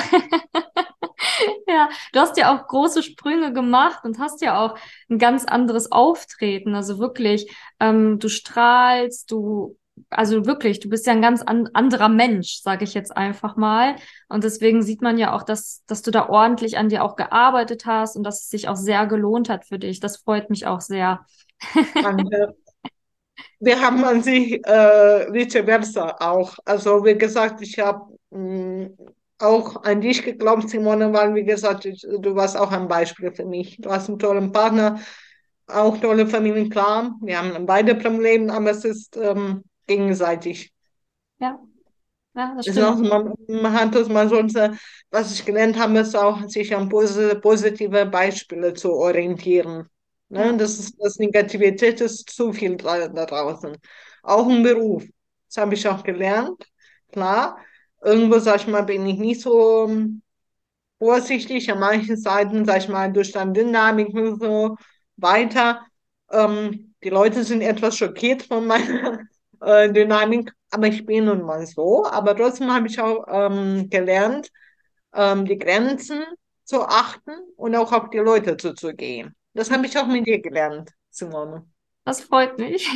ja, 1.67 1.89
du 2.13 2.21
hast 2.21 2.37
ja 2.37 2.55
auch 2.55 2.67
große 2.69 3.03
Sprünge 3.03 3.53
gemacht 3.53 4.05
und 4.05 4.19
hast 4.19 4.43
ja 4.43 4.65
auch 4.65 4.79
ein 5.11 5.19
ganz 5.19 5.45
anderes 5.45 5.91
Auftreten. 5.91 6.77
Also 6.77 7.01
wirklich, 7.01 7.53
ähm, 7.81 8.21
du 8.21 8.29
strahlst, 8.29 9.31
du, 9.31 9.77
also 10.11 10.47
wirklich, 10.47 10.80
du 10.80 10.88
bist 10.88 11.06
ja 11.06 11.12
ein 11.12 11.23
ganz 11.23 11.42
an, 11.42 11.68
anderer 11.73 12.09
Mensch, 12.09 12.61
sage 12.62 12.85
ich 12.85 12.94
jetzt 12.94 13.16
einfach 13.16 13.56
mal. 13.56 13.97
Und 14.28 14.44
deswegen 14.44 14.82
sieht 14.82 15.02
man 15.02 15.18
ja 15.18 15.35
auch, 15.35 15.42
dass, 15.42 15.82
dass 15.87 16.02
du 16.02 16.11
da 16.11 16.28
ordentlich 16.28 16.78
an 16.78 16.88
dir 16.88 17.04
auch 17.04 17.16
gearbeitet 17.16 17.87
hast 17.87 18.16
und 18.16 18.25
dass 18.25 18.42
es 18.42 18.50
sich 18.50 18.68
auch 18.68 18.76
sehr 18.76 19.06
gelohnt 19.06 19.49
hat 19.49 19.64
für 19.64 19.78
dich. 19.78 20.00
Das 20.00 20.18
freut 20.18 20.50
mich 20.50 20.66
auch 20.66 20.80
sehr. 20.80 21.25
Danke. 21.94 22.54
Wir 23.61 23.80
haben 23.80 24.04
an 24.04 24.23
sich 24.23 24.54
äh, 24.66 25.32
vice 25.32 25.64
versa 25.64 26.16
auch. 26.18 26.56
Also 26.64 27.04
wie 27.04 27.16
gesagt, 27.16 27.62
ich 27.62 27.78
habe 27.78 28.16
mm, 28.30 28.87
auch 29.38 29.82
an 29.85 30.00
dich 30.00 30.23
geglaubt, 30.23 30.68
Simone, 30.68 31.12
weil, 31.12 31.35
wie 31.35 31.44
gesagt, 31.44 31.85
du 31.85 32.35
warst 32.35 32.56
auch 32.56 32.73
ein 32.73 32.88
Beispiel 32.88 33.32
für 33.32 33.44
mich. 33.44 33.76
Du 33.80 33.90
hast 33.90 34.09
einen 34.09 34.18
tollen 34.18 34.52
Partner, 34.52 35.00
auch 35.66 35.99
tolle 35.99 36.26
Familien, 36.26 36.71
klar. 36.71 37.16
Wir 37.23 37.38
haben 37.38 37.66
beide 37.66 37.94
Probleme, 37.94 38.52
aber 38.52 38.71
es 38.71 38.85
ist 38.85 39.16
ähm, 39.16 39.64
gegenseitig. 39.87 40.73
Ja. 41.39 41.61
Ja, 42.35 42.55
das 42.57 42.67
stimmt. 42.67 43.09
Man, 43.09 43.35
man, 43.47 43.73
hat 43.75 43.95
das 43.95 44.09
mal 44.09 44.27
so, 44.27 44.37
was 45.11 45.35
ich 45.35 45.45
gelernt 45.45 45.79
habe, 45.79 45.99
ist 45.99 46.17
auch, 46.17 46.49
sich 46.49 46.75
an 46.75 46.89
positive 46.89 48.07
Beispiele 48.07 48.73
zu 48.73 48.93
orientieren. 48.95 49.87
Ne? 50.31 50.47
Ja. 50.47 50.53
Das, 50.53 50.79
ist, 50.79 50.97
das 50.99 51.19
Negativität 51.19 52.01
ist 52.01 52.31
zu 52.31 52.53
viel 52.55 52.77
da, 52.77 53.09
da 53.09 53.27
draußen. 53.27 53.77
Auch 54.23 54.49
im 54.49 54.62
Beruf. 54.62 55.05
Das 55.49 55.59
habe 55.59 55.75
ich 55.75 55.87
auch 55.87 56.03
gelernt, 56.03 56.65
klar 57.12 57.59
irgendwo, 58.03 58.39
sag 58.39 58.57
ich 58.57 58.67
mal, 58.67 58.83
bin 58.83 59.07
ich 59.07 59.19
nicht 59.19 59.41
so 59.41 59.87
ähm, 59.89 60.23
vorsichtig. 60.99 61.71
An 61.71 61.81
manchen 61.81 62.17
Seiten, 62.17 62.65
sag 62.65 62.79
ich 62.79 62.89
mal, 62.89 63.12
durch 63.12 63.33
dann 63.33 63.55
Dynamik 63.55 64.15
und 64.15 64.41
so 64.41 64.77
weiter. 65.17 65.87
Ähm, 66.31 66.95
die 67.03 67.11
Leute 67.11 67.45
sind 67.45 67.62
etwas 67.62 67.97
schockiert 67.97 68.43
von 68.43 68.67
meiner 68.67 69.21
äh, 69.62 69.92
Dynamik, 69.92 70.52
aber 70.71 70.88
ich 70.88 71.04
bin 71.07 71.26
nun 71.26 71.42
mal 71.42 71.66
so. 71.66 72.04
Aber 72.07 72.37
trotzdem 72.37 72.73
habe 72.73 72.87
ich 72.87 73.00
auch 73.00 73.25
ähm, 73.28 73.88
gelernt, 73.90 74.50
ähm, 75.14 75.45
die 75.45 75.59
Grenzen 75.59 76.25
zu 76.64 76.83
achten 76.83 77.33
und 77.57 77.75
auch 77.76 77.92
auf 77.92 78.11
die 78.11 78.19
Leute 78.19 78.57
zuzugehen. 78.57 79.35
Das 79.54 79.71
habe 79.71 79.87
ich 79.87 79.99
auch 79.99 80.07
mit 80.07 80.26
dir 80.26 80.40
gelernt, 80.40 80.90
Simone. 81.11 81.66
Das 82.04 82.23
freut 82.23 82.59
mich. 82.59 82.88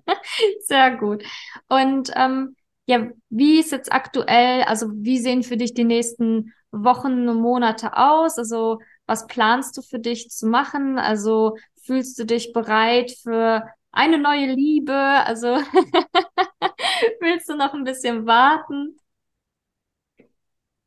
Sehr 0.66 0.96
gut. 0.96 1.24
Und 1.68 2.10
ähm, 2.16 2.56
ja, 2.86 3.08
wie 3.30 3.60
ist 3.60 3.72
jetzt 3.72 3.92
aktuell, 3.92 4.62
also 4.64 4.88
wie 4.92 5.18
sehen 5.18 5.42
für 5.42 5.56
dich 5.56 5.74
die 5.74 5.84
nächsten 5.84 6.52
Wochen 6.70 7.28
und 7.28 7.40
Monate 7.40 7.96
aus? 7.96 8.38
Also 8.38 8.80
was 9.06 9.26
planst 9.26 9.76
du 9.76 9.82
für 9.82 9.98
dich 9.98 10.30
zu 10.30 10.46
machen? 10.46 10.98
Also 10.98 11.56
fühlst 11.84 12.18
du 12.18 12.24
dich 12.24 12.52
bereit 12.52 13.12
für 13.22 13.66
eine 13.92 14.18
neue 14.18 14.52
Liebe? 14.54 14.92
Also 14.92 15.46
willst 17.20 17.48
du 17.48 17.56
noch 17.56 17.72
ein 17.74 17.84
bisschen 17.84 18.26
warten? 18.26 18.96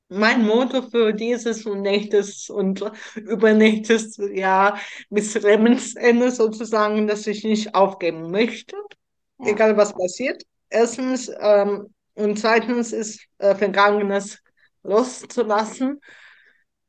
Mein 0.08 0.46
Motto 0.46 0.84
für 0.84 1.14
dieses 1.14 1.66
und 1.66 1.82
nächstes 1.82 2.50
und 2.50 2.84
übernächstes 3.16 4.18
Jahr 4.18 4.80
bis 5.10 5.34
Lebensende 5.34 6.30
sozusagen, 6.30 7.08
dass 7.08 7.26
ich 7.26 7.44
nicht 7.44 7.74
aufgeben 7.74 8.30
möchte, 8.30 8.76
ja. 9.40 9.48
egal 9.48 9.78
was 9.78 9.94
passiert 9.94 10.44
erstens 10.70 11.32
ähm, 11.40 11.94
und 12.16 12.40
zweitens 12.40 12.92
ist 12.92 13.26
äh, 13.38 13.56
Vergangenes 13.56 14.40
loszulassen, 14.84 16.02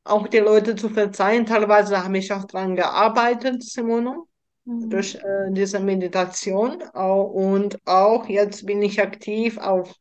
auch 0.05 0.29
die 0.29 0.39
Leute 0.39 0.77
zu 0.77 0.89
verzeihen. 0.89 1.47
Teilweise 1.47 2.05
habe 2.05 2.19
ich 2.19 2.33
auch 2.33 2.45
daran 2.45 2.77
gearbeitet, 2.77 3.63
Simone. 3.63 4.23
Durch 4.67 5.15
äh, 5.15 5.51
diese 5.51 5.81
Meditation. 5.81 6.83
und 6.93 7.79
auch 7.87 8.29
jetzt 8.29 8.67
bin 8.67 8.83
ich 8.83 9.01
aktiv 9.01 9.59
auf 9.59 9.95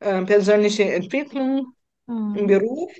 äh, 0.00 0.22
persönliche 0.24 0.92
Entwicklung 0.92 1.72
mhm. 2.06 2.34
im 2.36 2.46
Beruf. 2.46 2.92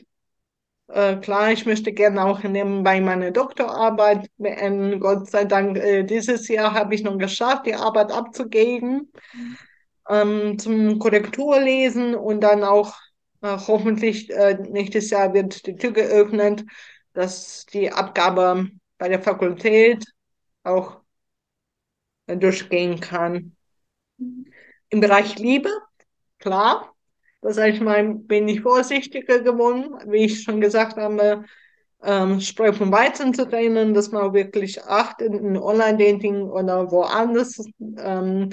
Äh, 0.88 1.16
klar, 1.16 1.50
ich 1.50 1.66
möchte 1.66 1.92
gerne 1.92 2.24
auch 2.24 2.42
nebenbei 2.44 3.00
meine 3.00 3.32
Doktorarbeit 3.32 4.28
beenden. 4.38 5.00
Gott 5.00 5.28
sei 5.28 5.44
Dank, 5.44 5.76
äh, 5.76 6.04
dieses 6.04 6.46
Jahr 6.48 6.74
habe 6.74 6.94
ich 6.94 7.02
noch 7.02 7.18
geschafft, 7.18 7.66
die 7.66 7.74
Arbeit 7.74 8.12
abzugeben. 8.12 9.12
Mhm 9.34 9.56
ähm, 10.08 10.58
zum 10.58 10.98
Korrekturlesen 10.98 12.14
und 12.14 12.40
dann 12.40 12.64
auch 12.64 12.94
äh, 13.42 13.56
hoffentlich 13.56 14.30
äh, 14.30 14.54
nächstes 14.68 15.10
Jahr 15.10 15.34
wird 15.34 15.66
die 15.66 15.76
Tür 15.76 15.92
geöffnet, 15.92 16.64
dass 17.12 17.66
die 17.66 17.92
Abgabe 17.92 18.68
bei 18.98 19.08
der 19.08 19.22
Fakultät 19.22 20.04
auch 20.66 21.00
äh, 22.26 22.36
durchgehen 22.36 23.00
kann. 23.00 23.56
Im 24.18 25.00
Bereich 25.00 25.38
Liebe, 25.38 25.70
klar, 26.38 26.94
das 27.42 27.58
heißt, 27.58 27.76
ich 27.76 27.82
mal, 27.82 28.14
bin 28.14 28.48
ich 28.48 28.62
vorsichtiger 28.62 29.40
geworden, 29.40 29.94
wie 30.10 30.24
ich 30.24 30.42
schon 30.42 30.60
gesagt 30.60 30.96
habe, 30.96 31.44
ähm, 32.02 32.40
Spreu 32.40 32.72
vom 32.72 32.92
Weizen 32.92 33.34
zu 33.34 33.48
trennen, 33.48 33.94
dass 33.94 34.10
man 34.10 34.32
wirklich 34.32 34.82
achtet 34.84 35.34
in 35.34 35.56
Online-Dating 35.56 36.42
oder 36.42 36.90
woanders, 36.90 37.64
ähm, 37.98 38.50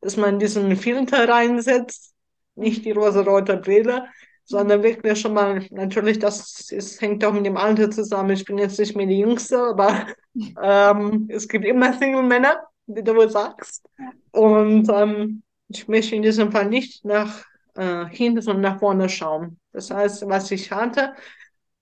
dass 0.00 0.16
man 0.16 0.38
diesen 0.38 0.76
Filter 0.76 1.28
reinsetzt, 1.28 2.14
nicht 2.54 2.84
die 2.84 2.92
rosa-rote 2.92 3.56
Brille, 3.58 4.06
sondern 4.50 4.82
wirklich 4.82 5.20
schon 5.20 5.34
mal, 5.34 5.64
natürlich, 5.70 6.18
das 6.18 6.72
ist, 6.72 7.00
hängt 7.00 7.24
auch 7.24 7.32
mit 7.32 7.46
dem 7.46 7.56
Alter 7.56 7.88
zusammen. 7.88 8.30
Ich 8.30 8.44
bin 8.44 8.58
jetzt 8.58 8.80
nicht 8.80 8.96
mehr 8.96 9.06
die 9.06 9.20
Jüngste, 9.20 9.58
aber 9.60 10.06
ähm, 10.62 11.28
es 11.30 11.46
gibt 11.46 11.64
immer 11.64 11.92
Single-Männer, 11.92 12.60
wie 12.86 13.02
du 13.04 13.14
wohl 13.14 13.30
sagst. 13.30 13.88
Und 14.32 14.88
ähm, 14.92 15.42
ich 15.68 15.86
möchte 15.86 16.16
in 16.16 16.22
diesem 16.22 16.50
Fall 16.50 16.66
nicht 16.66 17.04
nach 17.04 17.44
äh, 17.76 18.06
hinten, 18.06 18.42
sondern 18.42 18.72
nach 18.72 18.80
vorne 18.80 19.08
schauen. 19.08 19.60
Das 19.72 19.92
heißt, 19.92 20.28
was 20.28 20.50
ich 20.50 20.72
hatte, 20.72 21.14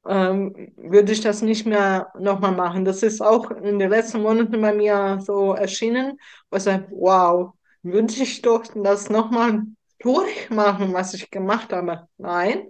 ähm, 0.07 0.73
würde 0.77 1.13
ich 1.13 1.23
das 1.23 1.41
nicht 1.41 1.65
mehr 1.65 2.13
nochmal 2.19 2.53
machen. 2.53 2.85
Das 2.85 3.03
ist 3.03 3.23
auch 3.23 3.51
in 3.51 3.79
den 3.79 3.89
letzten 3.89 4.21
Monaten 4.21 4.61
bei 4.61 4.75
mir 4.75 5.21
so 5.23 5.55
erschienen, 5.55 6.19
wo 6.51 6.59
ich 6.59 6.65
sage, 6.65 6.87
wow, 6.91 7.55
würde 7.83 8.13
ich 8.13 8.43
doch 8.43 8.65
das 8.75 9.09
nochmal 9.09 9.63
durchmachen, 10.01 10.93
was 10.93 11.15
ich 11.15 11.31
gemacht 11.31 11.73
habe. 11.73 12.09
Nein. 12.19 12.69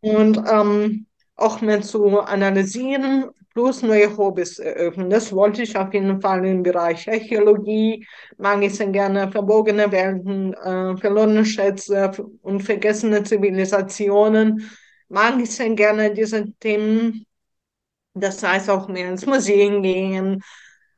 Und 0.00 0.38
ähm, 0.50 1.06
auch 1.36 1.60
mehr 1.60 1.80
zu 1.80 2.20
analysieren, 2.20 3.30
plus 3.52 3.82
neue 3.82 4.16
Hobbys 4.16 4.58
eröffnen. 4.58 5.10
Das 5.10 5.32
wollte 5.32 5.62
ich 5.62 5.76
auf 5.76 5.92
jeden 5.92 6.20
Fall 6.20 6.44
im 6.46 6.62
Bereich 6.62 7.08
Archäologie, 7.08 8.06
mag 8.38 8.62
ich 8.62 8.74
sehr 8.74 8.88
gerne 8.88 9.30
verbogene 9.30 9.90
Welten, 9.90 10.54
äh, 10.54 10.96
verlorene 10.96 11.44
Schätze 11.44 12.12
und 12.42 12.60
vergessene 12.60 13.22
Zivilisationen, 13.24 14.70
mag 15.08 15.40
ich 15.40 15.50
sehr 15.50 15.70
gerne 15.70 16.12
diese 16.12 16.52
Themen. 16.60 17.26
Das 18.14 18.42
heißt 18.42 18.70
auch 18.70 18.88
mehr 18.88 19.08
ins 19.10 19.26
Museum 19.26 19.82
gehen, 19.82 20.42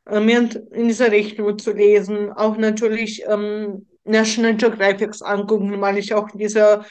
äh, 0.07 0.21
mehr 0.21 0.49
in 0.73 0.89
dieser 0.89 1.11
Richtung 1.11 1.59
zu 1.59 1.73
lesen. 1.73 2.33
Auch 2.33 2.57
natürlich 2.57 3.23
ähm, 3.27 3.87
National 4.05 4.55
Geographic 4.57 5.15
angucken, 5.23 5.81
weil 5.81 5.99
ich 5.99 6.13
auch 6.15 6.29
diese 6.33 6.85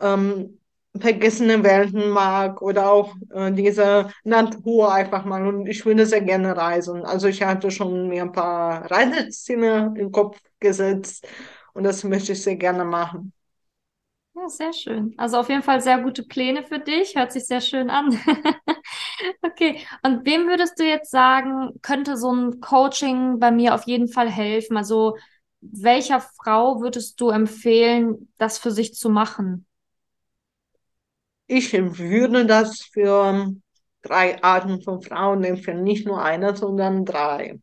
ähm, 0.00 0.58
vergessene 0.98 1.62
Welten 1.64 2.10
mag 2.10 2.62
oder 2.62 2.90
auch 2.92 3.14
äh, 3.34 3.52
diese 3.52 4.10
Natur 4.24 4.92
einfach 4.94 5.24
mal. 5.24 5.46
Und 5.46 5.66
ich 5.66 5.84
würde 5.86 6.06
sehr 6.06 6.20
gerne 6.22 6.56
reisen. 6.56 7.04
Also 7.04 7.26
ich 7.28 7.42
hatte 7.42 7.70
schon 7.70 8.08
mir 8.08 8.22
ein 8.22 8.32
paar 8.32 8.90
Reiseziele 8.90 9.92
im 9.96 10.12
Kopf 10.12 10.40
gesetzt 10.60 11.26
und 11.74 11.84
das 11.84 12.04
möchte 12.04 12.32
ich 12.32 12.42
sehr 12.42 12.56
gerne 12.56 12.84
machen. 12.84 13.32
Ja, 14.36 14.48
sehr 14.48 14.72
schön. 14.72 15.14
Also 15.16 15.38
auf 15.38 15.48
jeden 15.48 15.62
Fall 15.62 15.80
sehr 15.80 16.00
gute 16.02 16.24
Pläne 16.24 16.64
für 16.64 16.80
dich. 16.80 17.14
Hört 17.14 17.32
sich 17.32 17.44
sehr 17.46 17.60
schön 17.60 17.90
an. 17.90 18.10
Okay, 19.42 19.80
und 20.02 20.26
wem 20.26 20.46
würdest 20.48 20.78
du 20.78 20.84
jetzt 20.84 21.10
sagen, 21.10 21.70
könnte 21.82 22.16
so 22.16 22.32
ein 22.32 22.60
Coaching 22.60 23.38
bei 23.38 23.50
mir 23.50 23.74
auf 23.74 23.84
jeden 23.86 24.08
Fall 24.08 24.30
helfen? 24.30 24.76
Also 24.76 25.16
welcher 25.72 26.20
Frau 26.20 26.80
würdest 26.80 27.20
du 27.20 27.30
empfehlen, 27.30 28.32
das 28.38 28.58
für 28.58 28.70
sich 28.70 28.94
zu 28.94 29.08
machen? 29.08 29.66
Ich 31.46 31.72
würde 31.72 32.46
das 32.46 32.80
für 32.92 33.52
drei 34.02 34.42
Arten 34.42 34.82
von 34.82 35.02
Frauen 35.02 35.44
empfehlen, 35.44 35.82
nicht 35.82 36.06
nur 36.06 36.22
einer, 36.22 36.56
sondern 36.56 37.04
drei. 37.04 37.60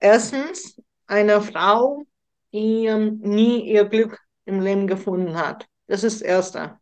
Erstens, 0.00 0.80
eine 1.06 1.40
Frau, 1.40 2.02
die 2.52 2.86
ähm, 2.86 3.20
nie 3.22 3.70
ihr 3.70 3.84
Glück 3.84 4.18
im 4.44 4.60
Leben 4.60 4.86
gefunden 4.86 5.36
hat. 5.36 5.66
Das 5.86 6.04
ist 6.04 6.20
das 6.20 6.28
Erste. 6.28 6.78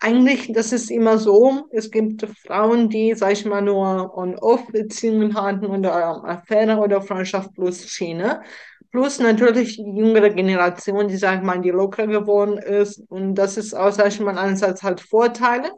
Eigentlich, 0.00 0.52
das 0.52 0.72
ist 0.72 0.90
immer 0.90 1.18
so, 1.18 1.66
es 1.70 1.90
gibt 1.90 2.26
Frauen, 2.46 2.90
die, 2.90 3.14
sag 3.14 3.32
ich 3.32 3.44
mal, 3.44 3.62
nur 3.62 4.16
On-Off-Beziehungen 4.16 5.34
hatten 5.34 5.66
oder 5.66 6.24
Affäre 6.24 6.76
oder 6.76 7.00
Freundschaft 7.00 7.54
plus 7.54 7.88
Schiene. 7.88 8.42
Plus 8.94 9.18
natürlich 9.18 9.76
die 9.76 9.82
jüngere 9.82 10.30
Generation, 10.30 11.08
die, 11.08 11.16
sag 11.16 11.38
ich 11.38 11.44
mal, 11.44 11.60
die 11.60 11.70
locker 11.70 12.06
geworden 12.06 12.58
ist. 12.58 13.00
Und 13.10 13.34
das 13.34 13.56
ist 13.56 13.74
auch, 13.74 13.90
sag 13.90 14.06
ich 14.06 14.20
mal, 14.20 14.38
einerseits 14.38 14.84
halt 14.84 15.00
Vorteile. 15.00 15.72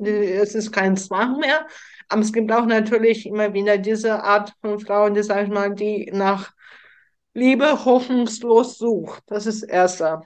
Es 0.00 0.54
ist 0.54 0.70
kein 0.70 0.96
Zwang 0.96 1.40
mehr. 1.40 1.66
Aber 2.08 2.20
es 2.20 2.32
gibt 2.32 2.52
auch 2.52 2.64
natürlich 2.64 3.26
immer 3.26 3.52
wieder 3.54 3.76
diese 3.76 4.22
Art 4.22 4.52
von 4.60 4.78
Frauen, 4.78 5.14
die, 5.14 5.24
sag 5.24 5.42
ich 5.42 5.52
mal, 5.52 5.74
die 5.74 6.08
nach 6.14 6.52
Liebe 7.32 7.84
hoffnungslos 7.84 8.78
sucht. 8.78 9.24
Das 9.26 9.46
ist 9.46 9.64
erste. 9.64 10.20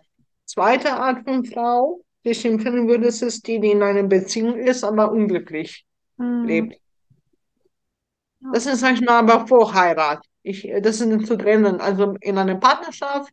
Zweite 0.45 0.93
Art 0.93 1.25
von 1.25 1.47
Frau, 1.47 2.03
die 2.27 2.33
ich 2.33 2.45
empfehlen 2.45 2.89
würde, 2.89 3.07
ist 3.07 3.47
die, 3.47 3.59
die 3.59 3.71
in 3.71 3.83
einer 3.83 4.03
Beziehung 4.03 4.59
ist, 4.59 4.85
aber 4.85 5.11
unglücklich 5.13 5.87
mhm. 6.19 6.45
lebt. 6.45 6.77
Das 8.53 8.67
ist, 8.67 8.81
sag 8.81 8.97
ich 8.97 9.01
mal, 9.01 9.21
aber 9.21 9.47
vor 9.47 9.73
Heirat. 9.73 10.23
Ich, 10.49 10.71
das 10.83 11.01
ist 11.01 11.27
zu 11.27 11.37
trennen. 11.37 11.81
Also 11.81 12.15
in 12.21 12.39
einer 12.39 12.57
Partnerschaft, 12.57 13.33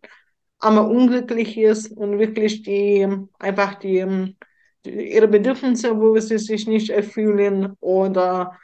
aber 0.59 0.87
unglücklich 0.87 1.57
ist 1.57 1.91
und 1.91 2.19
wirklich 2.19 2.63
die, 2.63 3.07
einfach 3.39 3.75
die, 3.75 4.35
ihre 4.83 5.27
Bedürfnisse, 5.27 5.99
wo 5.99 6.17
sie 6.19 6.37
sich 6.37 6.67
nicht 6.67 6.89
erfüllen 6.89 7.75
oder 7.79 8.57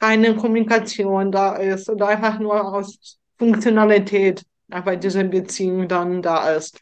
keine 0.00 0.34
Kommunikation 0.34 1.30
da 1.30 1.56
ist 1.56 1.88
oder 1.90 2.08
einfach 2.08 2.38
nur 2.38 2.72
aus 2.74 3.18
Funktionalität 3.38 4.42
einfach 4.70 4.96
diese 4.96 5.24
Beziehung 5.24 5.88
dann 5.88 6.22
da 6.22 6.52
ist. 6.52 6.78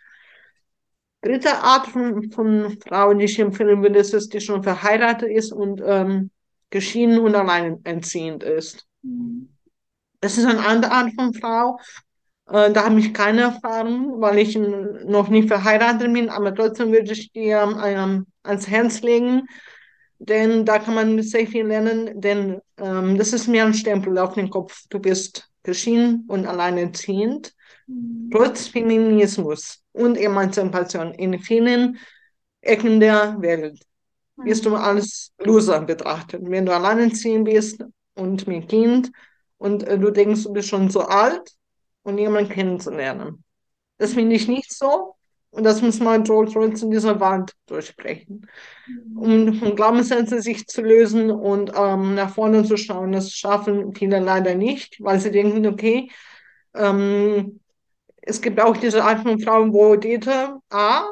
Dritte 1.20 1.50
Art 1.58 1.88
von, 1.88 2.30
von 2.30 2.78
Frauen, 2.86 3.18
die 3.18 3.24
ich 3.24 3.38
empfehlen 3.38 3.82
würde, 3.82 3.98
ist, 3.98 4.14
dass 4.14 4.28
die 4.28 4.40
schon 4.40 4.62
verheiratet 4.62 5.30
ist 5.30 5.52
und 5.52 5.82
ähm, 5.84 6.30
geschieden 6.70 7.18
und 7.18 7.34
alleinerziehend 7.34 8.44
ist. 8.44 8.86
Mhm. 9.02 9.48
Das 10.20 10.36
ist 10.36 10.46
eine 10.46 10.64
andere 10.66 10.92
Art 10.92 11.12
von 11.14 11.32
Frau. 11.34 11.78
Äh, 12.48 12.72
da 12.72 12.84
habe 12.84 12.98
ich 12.98 13.12
keine 13.12 13.42
Erfahrung, 13.42 14.20
weil 14.20 14.38
ich 14.38 14.56
noch 14.56 15.28
nicht 15.28 15.48
verheiratet 15.48 16.12
bin, 16.12 16.28
aber 16.28 16.54
trotzdem 16.54 16.92
würde 16.92 17.12
ich 17.12 17.30
dir 17.32 17.76
ähm, 17.84 18.26
ans 18.42 18.68
Herz 18.68 19.02
legen, 19.02 19.46
denn 20.18 20.64
da 20.64 20.78
kann 20.78 20.94
man 20.94 21.22
sehr 21.22 21.46
viel 21.46 21.66
lernen, 21.66 22.20
denn 22.20 22.60
ähm, 22.78 23.18
das 23.18 23.32
ist 23.32 23.46
mir 23.46 23.64
ein 23.64 23.74
Stempel 23.74 24.18
auf 24.18 24.34
den 24.34 24.50
Kopf. 24.50 24.84
Du 24.88 24.98
bist 24.98 25.48
geschieden 25.62 26.24
und 26.28 26.46
alleinerziehend, 26.46 27.52
mhm. 27.86 28.30
trotz 28.32 28.68
Feminismus 28.68 29.82
und 29.92 30.16
Emanzipation 30.16 31.12
in 31.14 31.38
vielen 31.38 31.98
Ecken 32.62 32.98
der 32.98 33.40
Welt. 33.40 33.80
Wirst 34.36 34.64
du 34.64 34.70
mhm. 34.70 34.76
als 34.76 35.32
Loser 35.38 35.80
betrachtet. 35.82 36.42
Wenn 36.44 36.66
du 36.66 36.74
alleinerziehend 36.74 37.44
bist 37.44 37.84
und 38.14 38.46
mit 38.46 38.68
Kind 38.68 39.12
und 39.58 39.84
äh, 39.84 39.98
du 39.98 40.10
denkst, 40.10 40.44
du 40.44 40.52
bist 40.52 40.68
schon 40.68 40.90
so 40.90 41.00
alt 41.02 41.52
und 42.02 42.18
jemanden 42.18 42.50
kennenzulernen. 42.50 43.44
Das 43.98 44.14
finde 44.14 44.36
ich 44.36 44.48
nicht 44.48 44.72
so. 44.72 45.14
Und 45.50 45.64
das 45.64 45.80
muss 45.80 45.98
man 45.98 46.24
trotzdem 46.24 46.90
dieser 46.90 47.20
Wand 47.20 47.52
durchbrechen. 47.66 48.46
Mhm. 48.86 49.16
Um 49.16 49.54
von 49.54 49.76
Glaubenssätzen 49.76 50.42
sich 50.42 50.66
zu 50.66 50.82
lösen 50.82 51.30
und 51.30 51.72
ähm, 51.74 52.14
nach 52.14 52.34
vorne 52.34 52.64
zu 52.64 52.76
schauen, 52.76 53.12
das 53.12 53.32
schaffen 53.32 53.94
viele 53.94 54.20
leider 54.20 54.54
nicht, 54.54 55.02
weil 55.02 55.18
sie 55.20 55.30
denken, 55.30 55.66
okay, 55.66 56.10
ähm, 56.74 57.60
es 58.20 58.42
gibt 58.42 58.60
auch 58.60 58.76
diese 58.76 59.02
Art 59.02 59.20
von 59.22 59.40
Frauen, 59.40 59.72
wo 59.72 59.96
Dieter 59.96 60.60
A, 60.68 61.06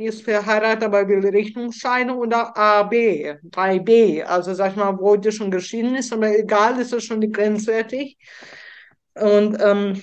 die 0.00 0.06
ist 0.06 0.22
verheiratet, 0.22 0.82
aber 0.84 1.06
will 1.06 1.26
Richtungsscheidung 1.28 2.16
oder 2.16 2.56
AB, 2.56 3.36
3B, 3.50 4.22
also 4.22 4.54
sag 4.54 4.70
ich 4.70 4.76
mal, 4.76 4.98
wo 4.98 5.14
die 5.16 5.30
schon 5.30 5.50
geschieden 5.50 5.94
ist, 5.94 6.10
aber 6.10 6.36
egal, 6.38 6.80
ist 6.80 6.94
das 6.94 7.04
schon 7.04 7.20
grenzwertig. 7.30 8.16
Und 9.14 9.58
ähm, 9.60 10.02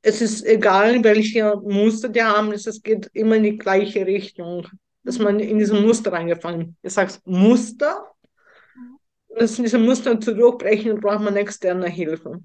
es 0.00 0.20
ist 0.20 0.46
egal, 0.46 1.02
welche 1.02 1.56
Muster 1.56 2.08
die 2.08 2.22
haben, 2.22 2.52
es 2.52 2.82
geht 2.82 3.10
immer 3.14 3.34
in 3.34 3.42
die 3.42 3.58
gleiche 3.58 4.06
Richtung, 4.06 4.68
dass 5.02 5.18
man 5.18 5.40
in 5.40 5.58
diesem 5.58 5.84
Muster 5.84 6.12
reingefangen 6.12 6.76
ist. 6.82 6.92
Ich 6.92 6.92
sage 6.92 7.14
Muster, 7.24 8.12
dass 9.36 9.56
diese 9.56 9.78
Muster 9.78 10.20
zu 10.20 10.36
durchbrechen, 10.36 11.00
braucht 11.00 11.24
man 11.24 11.34
externe 11.34 11.88
Hilfe. 11.88 12.40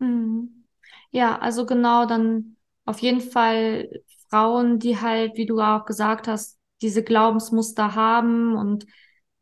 Mhm. 0.00 0.66
Ja, 1.12 1.38
also 1.38 1.64
genau, 1.64 2.04
dann 2.04 2.56
auf 2.84 2.98
jeden 2.98 3.22
Fall 3.22 3.88
Frauen, 4.34 4.80
die 4.80 5.00
halt, 5.00 5.36
wie 5.36 5.46
du 5.46 5.60
auch 5.60 5.84
gesagt 5.84 6.26
hast, 6.26 6.58
diese 6.82 7.04
Glaubensmuster 7.04 7.94
haben 7.94 8.56
und 8.56 8.84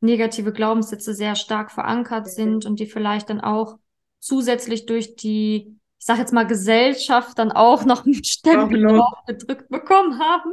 negative 0.00 0.52
Glaubenssätze 0.52 1.14
sehr 1.14 1.35
stark 1.35 1.70
verankert 1.70 2.28
sind 2.28 2.66
und 2.66 2.78
die 2.78 2.85
vielleicht 2.85 3.31
dann 3.31 3.40
auch 3.40 3.78
zusätzlich 4.20 4.85
durch 4.85 5.16
die 5.16 5.78
ich 5.98 6.07
sag 6.07 6.18
jetzt 6.18 6.33
mal, 6.33 6.46
Gesellschaft 6.48 7.38
dann 7.38 7.52
auch 7.52 7.85
noch 7.85 8.05
einen 8.05 8.24
Stempel 8.24 8.83
drauf 8.83 9.14
gedrückt 9.28 9.68
bekommen 9.68 10.18
haben. 10.18 10.50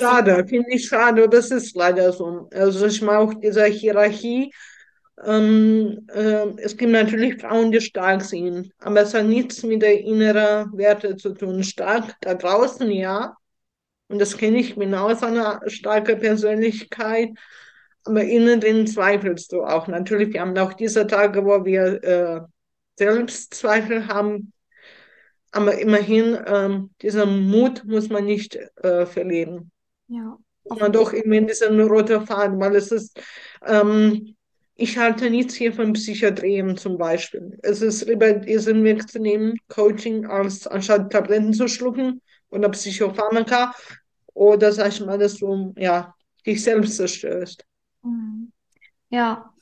Schade, 0.00 0.44
finde 0.48 0.66
ich 0.70 0.88
schade, 0.88 1.28
das 1.28 1.52
ist 1.52 1.76
leider 1.76 2.12
so. 2.12 2.48
Also 2.52 2.86
ich 2.86 3.00
mag 3.00 3.20
auch 3.20 3.34
diese 3.34 3.64
Hierarchie. 3.64 4.52
Ähm, 5.24 6.04
äh, 6.12 6.48
es 6.56 6.76
gibt 6.76 6.90
natürlich 6.90 7.40
Frauen, 7.40 7.70
die 7.70 7.80
stark 7.80 8.22
sind, 8.22 8.72
aber 8.80 9.02
es 9.02 9.14
hat 9.14 9.26
nichts 9.26 9.62
mit 9.62 9.82
der 9.82 10.00
inneren 10.00 10.76
Werte 10.76 11.14
zu 11.16 11.32
tun. 11.32 11.62
Stark 11.62 12.16
da 12.20 12.34
draußen, 12.34 12.90
ja. 12.90 13.36
Und 14.12 14.18
das 14.18 14.36
kenne 14.36 14.58
ich, 14.58 14.76
bin 14.76 14.94
auch 14.94 15.22
eine 15.22 15.60
starke 15.68 16.16
Persönlichkeit. 16.16 17.30
Aber 18.04 18.22
innen 18.22 18.60
drin 18.60 18.86
zweifelst 18.86 19.52
du 19.52 19.62
auch. 19.62 19.88
Natürlich, 19.88 20.34
wir 20.34 20.42
haben 20.42 20.56
auch 20.58 20.74
diese 20.74 21.06
Tage, 21.06 21.46
wo 21.46 21.64
wir 21.64 22.04
äh, 22.04 22.40
Selbstzweifel 22.98 24.08
haben, 24.08 24.52
aber 25.50 25.78
immerhin, 25.78 26.38
ähm, 26.46 26.90
dieser 27.00 27.24
Mut 27.24 27.84
muss 27.86 28.10
man 28.10 28.26
nicht 28.26 28.56
äh, 28.82 29.06
verlieren. 29.06 29.70
Ja. 30.08 30.36
Man 30.68 30.92
doch 30.92 31.14
irgendwie 31.14 31.46
diesen 31.46 31.80
roten 31.80 32.26
Faden, 32.26 32.60
weil 32.60 32.76
es 32.76 32.92
ist, 32.92 33.18
ähm, 33.66 34.34
ich 34.74 34.98
halte 34.98 35.30
nichts 35.30 35.54
hier 35.54 35.72
von 35.72 35.94
Psychiatrien 35.94 36.76
zum 36.76 36.98
Beispiel. 36.98 37.58
Es 37.62 37.80
ist 37.80 38.06
lieber 38.06 38.34
diesen 38.34 38.84
Weg 38.84 39.08
zu 39.08 39.20
nehmen, 39.20 39.58
Coaching, 39.68 40.26
als 40.26 40.66
anstatt 40.66 41.10
Tabletten 41.10 41.54
zu 41.54 41.66
schlucken 41.66 42.20
oder 42.50 42.68
Psychopharmaka 42.68 43.72
oder 44.34 44.72
sag 44.72 44.88
ich 44.88 45.00
mal, 45.04 45.18
dass 45.18 45.36
du 45.36 45.74
ja, 45.76 46.14
dich 46.46 46.62
selbst 46.62 46.96
zerstörst. 46.96 47.64
Mhm. 48.02 48.52
Ja, 49.10 49.52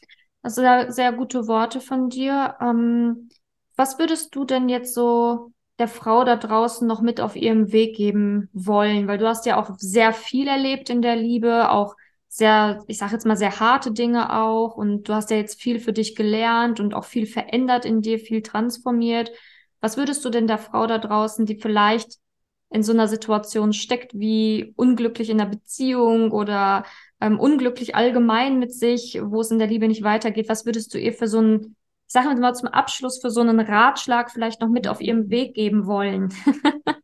also 0.42 0.62
sehr, 0.62 0.92
sehr 0.92 1.12
gute 1.12 1.46
Worte 1.48 1.80
von 1.80 2.08
dir. 2.08 2.56
Ähm, 2.60 3.28
was 3.76 3.98
würdest 3.98 4.34
du 4.34 4.44
denn 4.44 4.68
jetzt 4.68 4.94
so 4.94 5.52
der 5.78 5.88
Frau 5.88 6.24
da 6.24 6.36
draußen 6.36 6.86
noch 6.86 7.00
mit 7.00 7.20
auf 7.20 7.36
ihrem 7.36 7.72
Weg 7.72 7.96
geben 7.96 8.48
wollen? 8.52 9.08
Weil 9.08 9.18
du 9.18 9.26
hast 9.26 9.46
ja 9.46 9.60
auch 9.60 9.70
sehr 9.78 10.12
viel 10.12 10.46
erlebt 10.48 10.90
in 10.90 11.02
der 11.02 11.16
Liebe, 11.16 11.70
auch 11.70 11.96
sehr, 12.28 12.84
ich 12.86 12.98
sage 12.98 13.12
jetzt 13.14 13.26
mal, 13.26 13.36
sehr 13.36 13.58
harte 13.58 13.92
Dinge 13.92 14.32
auch. 14.38 14.76
Und 14.76 15.08
du 15.08 15.14
hast 15.14 15.30
ja 15.30 15.36
jetzt 15.36 15.60
viel 15.60 15.80
für 15.80 15.92
dich 15.92 16.14
gelernt 16.14 16.78
und 16.78 16.94
auch 16.94 17.04
viel 17.04 17.26
verändert 17.26 17.84
in 17.84 18.02
dir, 18.02 18.18
viel 18.18 18.42
transformiert. 18.42 19.32
Was 19.80 19.96
würdest 19.96 20.24
du 20.24 20.30
denn 20.30 20.46
der 20.46 20.58
Frau 20.58 20.86
da 20.86 20.98
draußen, 20.98 21.44
die 21.44 21.56
vielleicht 21.56 22.19
in 22.70 22.82
so 22.82 22.92
einer 22.92 23.08
Situation 23.08 23.72
steckt, 23.72 24.18
wie 24.18 24.72
unglücklich 24.76 25.30
in 25.30 25.38
der 25.38 25.46
Beziehung 25.46 26.30
oder 26.30 26.84
ähm, 27.20 27.38
unglücklich 27.38 27.94
allgemein 27.94 28.58
mit 28.58 28.72
sich, 28.72 29.20
wo 29.22 29.40
es 29.40 29.50
in 29.50 29.58
der 29.58 29.68
Liebe 29.68 29.88
nicht 29.88 30.02
weitergeht, 30.02 30.48
was 30.48 30.64
würdest 30.66 30.94
du 30.94 30.98
ihr 30.98 31.12
für 31.12 31.28
so 31.28 31.40
ein 31.40 31.76
ich 32.10 32.14
sage 32.14 32.34
mal 32.40 32.56
zum 32.56 32.66
Abschluss 32.66 33.20
für 33.20 33.30
so 33.30 33.40
einen 33.40 33.60
Ratschlag 33.60 34.32
vielleicht 34.32 34.60
noch 34.60 34.68
mit 34.68 34.88
auf 34.88 35.00
Ihrem 35.00 35.30
Weg 35.30 35.54
geben 35.54 35.86
wollen? 35.86 36.34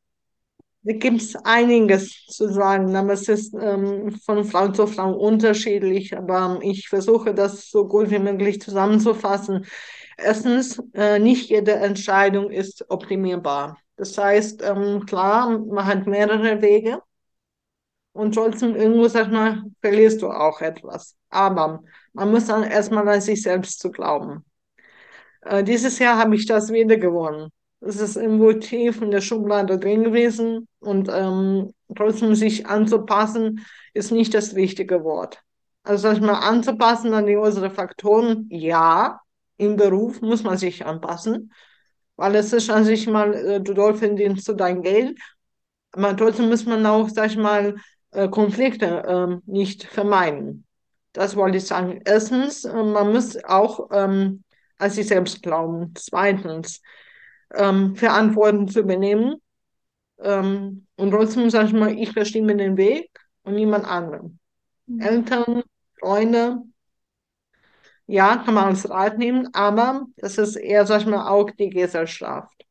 Da 0.89 0.93
gibt 0.93 1.21
es 1.21 1.35
einiges 1.35 2.27
zu 2.27 2.49
sagen, 2.53 2.95
aber 2.95 3.15
es 3.15 3.29
ist 3.29 3.53
ähm, 3.61 4.13
von 4.25 4.45
Frau 4.45 4.69
zu 4.69 4.87
Frau 4.87 5.13
unterschiedlich. 5.13 6.17
Aber 6.17 6.61
ich 6.63 6.89
versuche 6.89 7.35
das 7.35 7.71
so 7.71 7.89
gut 7.89 8.09
wie 8.13 8.21
möglich 8.21 8.61
zusammenzufassen. 8.61 9.67
Erstens, 10.17 10.81
äh, 10.95 11.19
nicht 11.19 11.51
jede 11.51 11.73
Entscheidung 11.73 12.53
ist 12.53 12.89
optimierbar. 12.89 13.79
Das 13.97 14.17
heißt, 14.19 14.63
ähm, 14.63 15.05
klar, 15.07 15.59
man 15.59 15.87
hat 15.87 16.07
mehrere 16.07 16.63
Wege 16.63 17.03
und 18.13 18.35
trotzdem 18.35 18.75
irgendwo, 18.77 19.09
sag 19.09 19.31
mal, 19.31 19.63
verlierst 19.81 20.23
du 20.23 20.29
auch 20.31 20.61
etwas. 20.61 21.17
Aber 21.31 21.83
Man 22.13 22.31
muss 22.31 22.47
dann 22.47 22.63
erstmal 22.65 23.07
an 23.09 23.21
sich 23.21 23.43
selbst 23.43 23.79
zu 23.81 23.91
glauben. 23.91 24.45
Äh, 25.43 25.65
dieses 25.65 25.99
Jahr 25.99 26.19
habe 26.19 26.35
ich 26.37 26.47
das 26.47 26.73
wieder 26.73 26.97
gewonnen. 26.97 27.51
Es 27.81 27.97
ist 28.01 28.17
irgendwo 28.17 28.53
tief 28.55 29.03
in 29.03 29.11
der 29.11 29.21
Schublade 29.21 29.79
drin 29.79 30.05
gewesen 30.05 30.67
und 30.81 31.09
ähm, 31.13 31.73
trotzdem 31.95 32.35
sich 32.35 32.67
anzupassen, 32.67 33.65
ist 33.95 34.13
nicht 34.13 34.35
das 34.35 34.55
richtige 34.57 35.05
Wort. 35.05 35.43
Also 35.85 36.03
sag 36.05 36.15
ich 36.17 36.21
mal, 36.23 36.35
anzupassen 36.41 37.13
an 37.15 37.27
die 37.27 37.37
äußeren 37.37 37.71
Faktoren, 37.71 38.47
ja, 38.51 39.21
im 39.59 39.77
Beruf 39.77 40.21
muss 40.21 40.43
man 40.43 40.59
sich 40.59 40.85
anpassen, 40.87 41.53
weil 42.17 42.35
es 42.37 42.53
ist 42.53 42.71
an 42.71 42.85
sich 42.85 43.07
mal, 43.07 43.35
äh, 43.35 43.61
du 43.61 43.75
dort 43.75 43.99
verdienst 43.99 44.49
du 44.49 44.55
dein 44.55 44.83
Geld, 44.83 45.19
aber 45.93 46.17
trotzdem 46.17 46.49
muss 46.49 46.67
man 46.67 46.85
auch, 46.87 47.09
sag 47.09 47.31
ich 47.31 47.37
mal, 47.37 47.77
äh, 48.13 48.29
Konflikte 48.29 48.87
äh, 48.87 49.51
nicht 49.51 49.85
vermeiden. 49.85 50.67
Das 51.13 51.37
wollte 51.37 51.59
ich 51.59 51.67
sagen. 51.67 52.01
Erstens, 52.05 52.65
äh, 52.65 52.83
man 52.83 53.13
muss 53.13 53.43
auch 53.45 53.89
ähm, 53.93 54.45
an 54.79 54.91
sich 54.91 55.09
selbst 55.09 55.43
glauben. 55.43 55.93
Zweitens, 55.97 56.83
ähm, 57.55 57.97
Verantwortung 57.97 58.69
zu 58.69 58.81
übernehmen. 58.81 59.37
Ähm, 60.19 60.87
und 60.97 61.11
trotzdem 61.11 61.51
sage 61.51 61.69
ich 61.69 61.73
mal, 61.73 61.99
ich 61.99 62.15
bestimme 62.15 62.57
den 62.57 62.77
Weg 62.77 63.11
und 63.45 63.55
niemand 63.55 63.87
anderen. 63.87 64.39
Mhm. 64.87 65.01
Eltern, 65.01 65.63
Freunde, 66.01 66.63
ja, 68.07 68.37
kann 68.37 68.55
man 68.55 68.67
als 68.67 68.89
Rat 68.89 69.19
nehmen, 69.19 69.49
aber 69.55 70.07
das 70.17 70.39
ist 70.39 70.57
eher, 70.57 70.87
sag 70.87 71.01
ich 71.03 71.07
mal, 71.07 71.29
auch 71.29 71.51
die 71.51 71.71
Gesellschaft. 71.71 72.65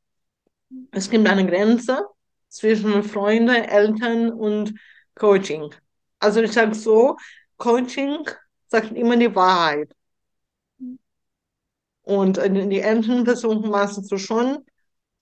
Es 0.92 1.10
gibt 1.10 1.28
eine 1.28 1.46
Grenze 1.46 2.06
zwischen 2.50 3.04
Freunde, 3.04 3.68
Eltern 3.68 4.32
und 4.32 4.74
Coaching. 5.16 5.74
Also 6.20 6.42
ich 6.42 6.52
sage 6.54 6.74
so, 6.74 7.18
Coaching 7.58 8.28
sagt 8.68 8.92
immer 8.94 9.18
die 9.18 9.34
Wahrheit. 9.36 9.94
Und 12.04 12.38
die 12.38 12.80
Eltern 12.82 13.26
versuchen 13.26 13.70
meistens 13.70 14.08
zu 14.08 14.18
schon 14.18 14.64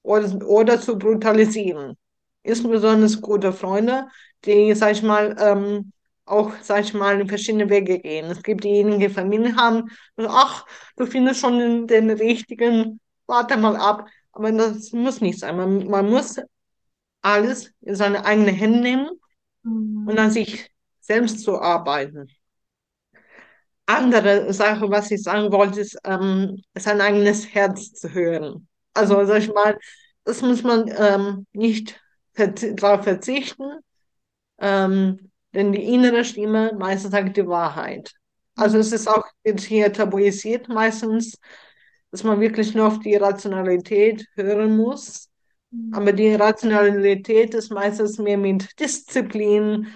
oder, 0.04 0.48
oder 0.48 0.82
zu 0.82 0.98
brutalisieren. 0.98 1.98
Insbesondere 2.44 3.20
gute 3.22 3.54
Freunde, 3.54 4.08
die, 4.46 4.74
sag 4.76 4.92
ich 4.92 5.04
mal, 5.04 5.36
ähm, 5.40 5.94
auch, 6.26 6.52
sag 6.62 6.84
ich 6.84 6.94
mal, 6.94 7.20
in 7.20 7.28
verschiedene 7.28 7.70
Wege 7.70 8.00
gehen. 8.00 8.26
Es 8.26 8.44
gibt 8.44 8.64
diejenigen, 8.64 9.00
die 9.00 9.10
Familie 9.10 9.56
haben, 9.56 9.90
und, 10.16 10.28
ach, 10.28 10.66
du 10.96 11.06
findest 11.06 11.42
schon 11.42 11.60
den, 11.60 11.88
den 11.88 12.10
richtigen, 12.10 13.00
warte 13.28 13.58
mal 13.58 13.76
ab. 13.76 14.08
Aber 14.32 14.52
das 14.52 14.92
muss 14.92 15.22
nicht 15.22 15.40
sein. 15.40 15.58
Man, 15.58 15.88
man 15.88 16.10
muss 16.10 16.38
alles 17.22 17.72
in 17.82 17.96
seine 17.96 18.26
eigenen 18.26 18.56
Hände 18.56 18.80
nehmen 18.80 19.10
mhm. 19.64 20.08
und 20.08 20.18
an 20.18 20.32
sich 20.32 20.70
selbst 21.02 21.42
zu 21.42 21.60
arbeiten 21.62 22.28
andere 23.86 24.54
Sache, 24.54 24.90
was 24.90 25.12
ich 25.12 25.24
sagen 25.24 25.52
wollte, 25.52 25.82
ist, 25.82 25.98
ähm, 26.04 26.62
sein 26.76 27.02
eigenes 27.02 27.54
Herz 27.54 27.94
zu 27.94 28.14
hören. 28.14 28.68
Also, 28.94 29.26
sag 29.26 29.40
ich 29.40 29.54
mal, 29.54 29.78
das 30.24 30.42
muss 30.42 30.64
man 30.64 30.90
ähm, 30.98 31.48
nicht 31.54 32.00
verzi 32.34 32.76
darauf 32.76 33.04
verzichten, 33.04 33.80
ähm, 34.60 35.32
denn 35.54 35.72
die 35.72 35.84
innere 35.94 36.26
Stimme 36.26 36.74
meistens 36.78 37.12
sagt 37.12 37.38
die 37.38 37.48
Wahrheit. 37.48 38.14
Also 38.56 38.78
es 38.78 38.92
ist 38.92 39.08
auch 39.08 39.26
jetzt 39.44 39.64
hier 39.64 39.92
tabuisiert 39.92 40.70
meistens, 40.70 41.38
dass 42.12 42.24
man 42.24 42.40
wirklich 42.40 42.76
nur 42.76 42.88
auf 42.88 43.00
die 43.00 43.16
Rationalität 43.16 44.28
hören 44.36 44.78
muss. 44.78 45.30
Mhm. 45.72 45.94
Aber 45.94 46.12
die 46.12 46.36
Rationalität 46.36 47.54
ist 47.56 47.72
meistens 47.72 48.20
mehr 48.20 48.38
mit 48.38 48.80
Disziplin, 48.80 49.88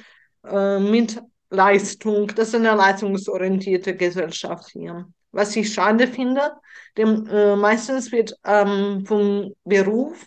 äh, 0.44 0.80
mit 0.80 1.22
Leistung, 1.50 2.28
das 2.36 2.50
ist 2.50 2.56
eine 2.56 2.76
leistungsorientierte 2.76 3.96
Gesellschaft 3.96 4.70
hier. 4.72 5.08
Was 5.32 5.56
ich 5.56 5.74
schade 5.74 6.08
finde, 6.08 6.52
denn 6.98 7.26
äh, 7.28 7.56
meistens 7.56 8.12
wird 8.12 8.36
ähm, 8.44 9.06
vom 9.06 9.54
Beruf 9.64 10.26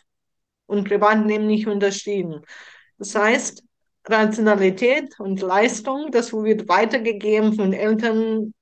und 0.67 0.89
Privatleben 0.89 1.47
nicht 1.47 1.67
unterschieden. 1.67 2.43
Das 2.99 3.15
heißt, 3.15 3.63
Rationalität 4.11 5.19
und 5.19 5.41
Leistung, 5.41 6.11
das 6.11 6.33
wird 6.33 6.69
weitergegeben 6.69 7.55
von 7.55 7.73
Eltern 7.73 8.53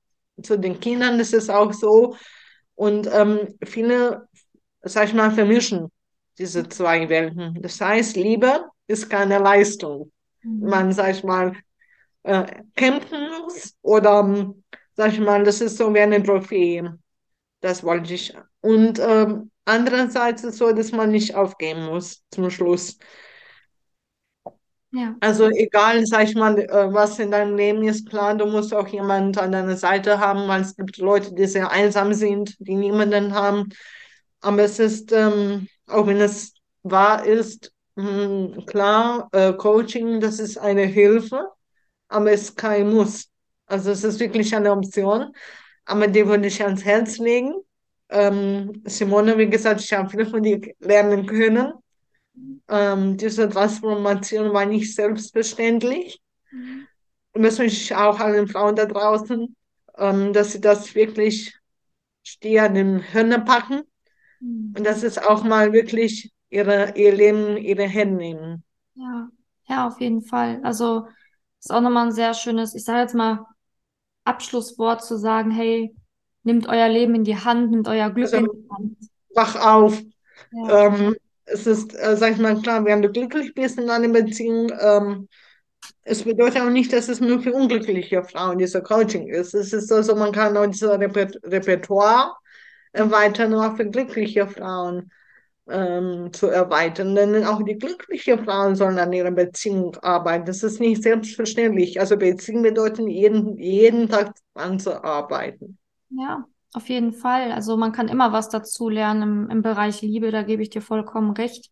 zu 0.41 0.57
den 0.57 0.79
Kindern, 0.79 1.17
das 1.17 1.33
ist 1.33 1.49
auch 1.49 1.73
so. 1.73 2.15
Und 2.75 3.09
ähm, 3.11 3.55
viele, 3.65 4.27
sag 4.81 5.07
ich 5.09 5.13
mal, 5.13 5.31
vermischen 5.31 5.91
diese 6.37 6.67
zwei 6.69 7.09
Welten. 7.09 7.61
Das 7.61 7.79
heißt, 7.81 8.15
Liebe 8.15 8.65
ist 8.87 9.09
keine 9.09 9.37
Leistung. 9.39 10.11
Mhm. 10.41 10.69
Man, 10.69 10.91
sag 10.93 11.11
ich 11.11 11.23
mal, 11.23 11.53
äh, 12.23 12.45
kämpfen 12.75 13.29
muss 13.41 13.75
oder, 13.81 14.53
sag 14.95 15.13
ich 15.13 15.19
mal, 15.19 15.43
das 15.43 15.61
ist 15.61 15.77
so 15.77 15.93
wie 15.93 15.99
eine 15.99 16.23
Trophäe. 16.23 16.97
Das 17.61 17.83
wollte 17.83 18.13
ich. 18.13 18.33
Und 18.61 18.99
ähm, 18.99 19.51
andererseits 19.65 20.43
ist 20.43 20.53
es 20.53 20.57
so, 20.57 20.71
dass 20.71 20.91
man 20.91 21.11
nicht 21.11 21.35
aufgeben 21.35 21.85
muss 21.85 22.23
zum 22.31 22.49
Schluss. 22.49 22.97
Also 25.21 25.49
egal, 25.49 26.05
sag 26.05 26.23
ich 26.23 26.35
mal, 26.35 26.57
äh, 26.57 26.93
was 26.93 27.19
in 27.19 27.31
deinem 27.31 27.55
Leben 27.55 27.83
ist, 27.83 28.09
klar, 28.09 28.35
du 28.35 28.45
musst 28.45 28.73
auch 28.73 28.87
jemanden 28.87 29.37
an 29.39 29.51
deiner 29.51 29.75
Seite 29.75 30.19
haben, 30.19 30.47
weil 30.47 30.61
es 30.61 30.75
gibt 30.75 30.97
Leute, 30.97 31.33
die 31.33 31.45
sehr 31.45 31.69
einsam 31.71 32.13
sind, 32.13 32.55
die 32.59 32.75
niemanden 32.75 33.33
haben. 33.33 33.69
Aber 34.41 34.63
es 34.63 34.79
ist, 34.79 35.11
ähm, 35.11 35.67
auch 35.87 36.07
wenn 36.07 36.21
es 36.21 36.53
wahr 36.83 37.25
ist, 37.25 37.71
mh, 37.95 38.05
hm, 38.55 38.65
klar, 38.65 39.29
äh, 39.33 39.53
Coaching, 39.53 40.21
das 40.21 40.39
ist 40.39 40.57
eine 40.57 40.83
Hilfe 40.83 41.49
aber 42.09 42.31
es 42.31 42.43
ist 42.43 42.57
kein 42.57 42.89
Muss. 42.91 43.29
Also 43.65 43.91
es 43.91 44.03
ist 44.03 44.19
wirklich 44.19 44.53
eine 44.55 44.71
Option, 44.71 45.31
aber 45.85 46.07
die 46.07 46.25
würde 46.27 46.47
ich 46.47 46.61
ans 46.63 46.83
Herz 46.83 47.17
legen. 47.19 47.53
Ähm, 48.09 48.81
Simone, 48.85 49.37
wie 49.37 49.49
gesagt, 49.49 49.81
ich 49.81 49.93
habe 49.93 50.09
viel 50.09 50.25
von 50.25 50.41
dir 50.43 50.59
lernen 50.79 51.25
können. 51.27 51.73
Ähm, 52.67 53.17
diese 53.17 53.49
Transformation 53.49 54.53
war 54.53 54.65
nicht 54.65 54.93
selbstverständlich. 54.93 56.21
Mhm. 56.51 56.87
Wünsche 57.33 57.63
ich 57.63 57.95
auch 57.95 58.19
allen 58.19 58.47
Frauen 58.47 58.75
da 58.75 58.85
draußen, 58.85 59.55
ähm, 59.97 60.33
dass 60.33 60.51
sie 60.51 60.61
das 60.61 60.95
wirklich 60.95 61.57
stehen 62.23 62.63
an 62.63 62.73
den 62.73 62.99
Hirn 62.99 63.45
packen 63.45 63.81
mhm. 64.39 64.73
und 64.77 64.85
dass 64.85 65.03
es 65.03 65.17
auch 65.17 65.43
mal 65.43 65.73
wirklich 65.73 66.31
ihre, 66.49 66.93
ihr 66.95 67.13
Leben 67.13 67.57
in 67.57 67.63
ihre 67.63 67.87
Hände 67.87 68.17
nehmen. 68.17 68.63
Ja, 68.95 69.29
ja, 69.67 69.87
auf 69.87 69.99
jeden 69.99 70.21
Fall. 70.21 70.59
Also 70.63 71.07
ist 71.59 71.71
auch 71.71 71.81
nochmal 71.81 72.07
ein 72.07 72.11
sehr 72.11 72.33
schönes, 72.33 72.73
ich 72.75 72.83
sage 72.83 73.01
jetzt 73.01 73.15
mal, 73.15 73.45
Abschlusswort 74.23 75.03
zu 75.03 75.17
sagen, 75.17 75.51
hey, 75.51 75.95
nimmt 76.43 76.67
euer 76.67 76.89
Leben 76.89 77.15
in 77.15 77.23
die 77.23 77.37
Hand, 77.37 77.71
nimmt 77.71 77.87
euer 77.87 78.09
Glück 78.09 78.33
also, 78.33 78.37
in 78.37 78.45
die 78.45 78.69
Hand. 78.69 78.97
Wach 79.35 79.55
auf. 79.55 80.01
Ja. 80.51 80.87
Ähm, 80.87 81.15
es 81.51 81.67
ist, 81.67 81.95
äh, 81.95 82.15
sag 82.17 82.33
ich 82.33 82.37
mal, 82.39 82.61
klar, 82.61 82.85
wenn 82.85 83.01
du 83.01 83.11
glücklich 83.11 83.53
bist 83.53 83.79
in 83.79 83.89
einer 83.89 84.07
Beziehung, 84.09 84.71
ähm, 84.79 85.27
es 86.03 86.23
bedeutet 86.23 86.61
auch 86.61 86.69
nicht, 86.69 86.91
dass 86.93 87.09
es 87.09 87.19
nur 87.19 87.41
für 87.41 87.53
unglückliche 87.53 88.23
Frauen 88.23 88.57
dieser 88.57 88.81
Coaching 88.81 89.27
ist. 89.27 89.53
Es 89.53 89.73
ist 89.73 89.91
also, 89.91 90.15
man 90.15 90.31
kann 90.31 90.57
auch 90.57 90.65
dieses 90.67 90.89
Repertoire 90.89 92.33
erweitern, 92.91 93.53
auch 93.53 93.75
für 93.77 93.89
glückliche 93.89 94.47
Frauen 94.47 95.11
ähm, 95.69 96.31
zu 96.33 96.47
erweitern. 96.47 97.15
Denn 97.15 97.45
auch 97.45 97.61
die 97.63 97.77
glücklichen 97.77 98.43
Frauen 98.43 98.75
sollen 98.75 98.99
an 98.99 99.13
ihrer 99.13 99.31
Beziehung 99.31 99.95
arbeiten. 100.01 100.45
Das 100.45 100.63
ist 100.63 100.79
nicht 100.79 101.03
selbstverständlich. 101.03 101.99
Also 101.99 102.17
Beziehung 102.17 102.63
bedeutet 102.63 103.07
jeden, 103.07 103.57
jeden 103.57 104.09
Tag 104.09 104.33
dran 104.55 104.79
zu 104.79 105.03
arbeiten. 105.03 105.77
Ja, 106.09 106.45
auf 106.73 106.89
jeden 106.89 107.13
Fall. 107.13 107.51
Also 107.51 107.77
man 107.77 107.91
kann 107.91 108.07
immer 108.07 108.31
was 108.31 108.49
dazu 108.49 108.89
lernen 108.89 109.21
im, 109.21 109.49
im 109.49 109.61
Bereich 109.61 110.01
Liebe, 110.01 110.31
da 110.31 110.43
gebe 110.43 110.61
ich 110.61 110.69
dir 110.69 110.81
vollkommen 110.81 111.31
recht. 111.31 111.71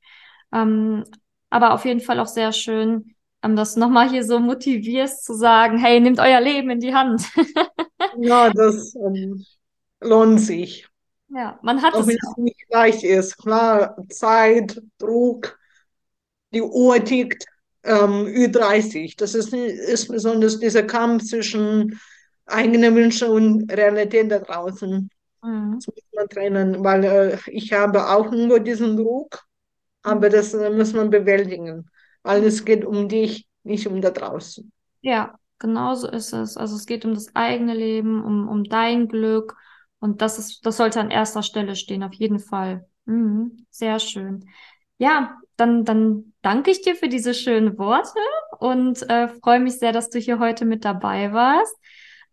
Ähm, 0.53 1.03
aber 1.49 1.73
auf 1.73 1.85
jeden 1.85 2.01
Fall 2.01 2.19
auch 2.19 2.27
sehr 2.27 2.51
schön, 2.51 3.15
ähm, 3.43 3.55
dass 3.55 3.75
du 3.75 3.79
nochmal 3.79 4.09
hier 4.09 4.23
so 4.23 4.39
motivierst 4.39 5.23
zu 5.23 5.33
sagen, 5.33 5.77
hey, 5.77 5.99
nehmt 5.99 6.19
euer 6.19 6.41
Leben 6.41 6.69
in 6.69 6.79
die 6.79 6.93
Hand. 6.93 7.23
ja, 8.17 8.49
das 8.49 8.95
ähm, 8.95 9.45
lohnt 10.01 10.41
sich. 10.41 10.87
Ja, 11.29 11.59
man 11.61 11.81
hat 11.81 11.93
Auch 11.93 12.01
es. 12.01 12.07
Wenn 12.07 12.15
es 12.15 12.37
nicht 12.37 12.65
leicht 12.69 13.03
ist. 13.03 13.37
Klar, 13.37 13.97
Zeit, 14.09 14.81
Druck, 14.97 15.59
die 16.53 16.61
Uhr 16.61 17.03
tickt, 17.03 17.45
ähm, 17.83 18.25
Ü30. 18.25 19.15
Das 19.17 19.35
ist, 19.35 19.53
ist 19.53 20.07
besonders 20.07 20.59
dieser 20.59 20.83
Kampf 20.83 21.23
zwischen 21.25 21.99
eigenen 22.47 22.95
Wünschen 22.95 23.29
und 23.29 23.71
Realität 23.71 24.31
da 24.31 24.39
draußen. 24.39 25.09
Mhm. 25.43 25.75
Das 25.75 25.87
muss 25.87 26.03
man 26.13 26.29
trennen, 26.29 26.83
weil 26.83 27.03
äh, 27.03 27.37
ich 27.47 27.73
habe 27.73 28.09
auch 28.09 28.31
nur 28.31 28.59
diesen 28.59 28.97
Druck, 28.97 29.43
aber 30.03 30.29
das 30.29 30.53
äh, 30.53 30.69
muss 30.69 30.93
man 30.93 31.09
bewältigen, 31.09 31.89
weil 32.23 32.43
es 32.43 32.65
geht 32.65 32.85
um 32.85 33.07
dich, 33.07 33.47
nicht 33.63 33.87
um 33.87 34.01
da 34.01 34.11
draußen. 34.11 34.71
Ja, 35.01 35.37
genau 35.59 35.95
so 35.95 36.09
ist 36.09 36.33
es. 36.33 36.57
Also 36.57 36.75
es 36.75 36.85
geht 36.85 37.05
um 37.05 37.13
das 37.13 37.35
eigene 37.35 37.75
Leben, 37.75 38.23
um, 38.23 38.47
um 38.47 38.63
dein 38.63 39.07
Glück 39.07 39.55
und 39.99 40.21
das 40.21 40.39
ist, 40.39 40.65
das 40.65 40.77
sollte 40.77 40.99
an 40.99 41.11
erster 41.11 41.43
Stelle 41.43 41.75
stehen, 41.75 42.03
auf 42.03 42.13
jeden 42.13 42.39
Fall. 42.39 42.87
Mhm, 43.05 43.65
sehr 43.69 43.99
schön. 43.99 44.49
Ja, 44.97 45.37
dann, 45.55 45.85
dann 45.85 46.33
danke 46.41 46.71
ich 46.71 46.81
dir 46.81 46.95
für 46.95 47.09
diese 47.09 47.33
schönen 47.33 47.77
Worte 47.77 48.19
und 48.59 49.07
äh, 49.09 49.27
freue 49.27 49.59
mich 49.59 49.79
sehr, 49.79 49.91
dass 49.91 50.09
du 50.09 50.19
hier 50.19 50.39
heute 50.39 50.65
mit 50.65 50.85
dabei 50.85 51.33
warst. 51.33 51.75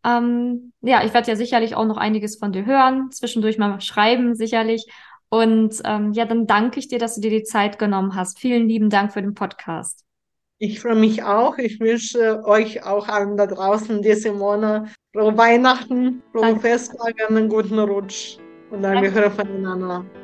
Ähm, 0.05 0.73
ja, 0.83 1.05
ich 1.05 1.15
werde 1.15 1.31
ja 1.31 1.37
sicherlich 1.37 1.75
auch 1.75 1.87
noch 1.87 1.97
einiges 1.97 2.37
von 2.37 2.53
dir 2.53 2.67
hören, 2.67 3.11
zwischendurch 3.11 3.59
mal 3.59 3.81
schreiben, 3.81 4.35
sicherlich. 4.35 4.87
Und 5.29 5.81
ähm, 5.85 6.13
ja, 6.13 6.27
dann 6.27 6.47
danke 6.47 6.79
ich 6.79 6.89
dir, 6.89 6.99
dass 6.99 7.17
du 7.17 7.21
dir 7.21 7.31
die 7.31 7.43
Zeit 7.43 7.79
genommen 7.79 8.15
hast. 8.15 8.39
Vielen 8.39 8.69
lieben 8.69 8.91
Dank 8.91 9.13
für 9.13 9.23
den 9.23 9.35
Podcast. 9.35 10.05
Ich 10.59 10.81
freue 10.81 10.95
mich 10.95 11.23
auch. 11.25 11.59
Ich 11.59 11.81
wünsche 11.81 12.45
euch 12.45 12.85
auch 12.85 13.09
allen 13.09 13.37
da 13.37 13.47
draußen, 13.47 14.01
die 14.03 14.15
Simone, 14.15 14.93
frohe 15.13 15.37
Weihnachten, 15.37 16.23
frohe 16.33 16.61
Festtage, 16.61 17.27
einen 17.29 17.49
guten 17.49 17.79
Rutsch. 17.79 18.39
Und 18.71 18.83
dann 18.83 18.95
Danke. 18.95 19.15
wir 19.15 19.21
hören 19.23 19.33
voneinander. 19.33 20.24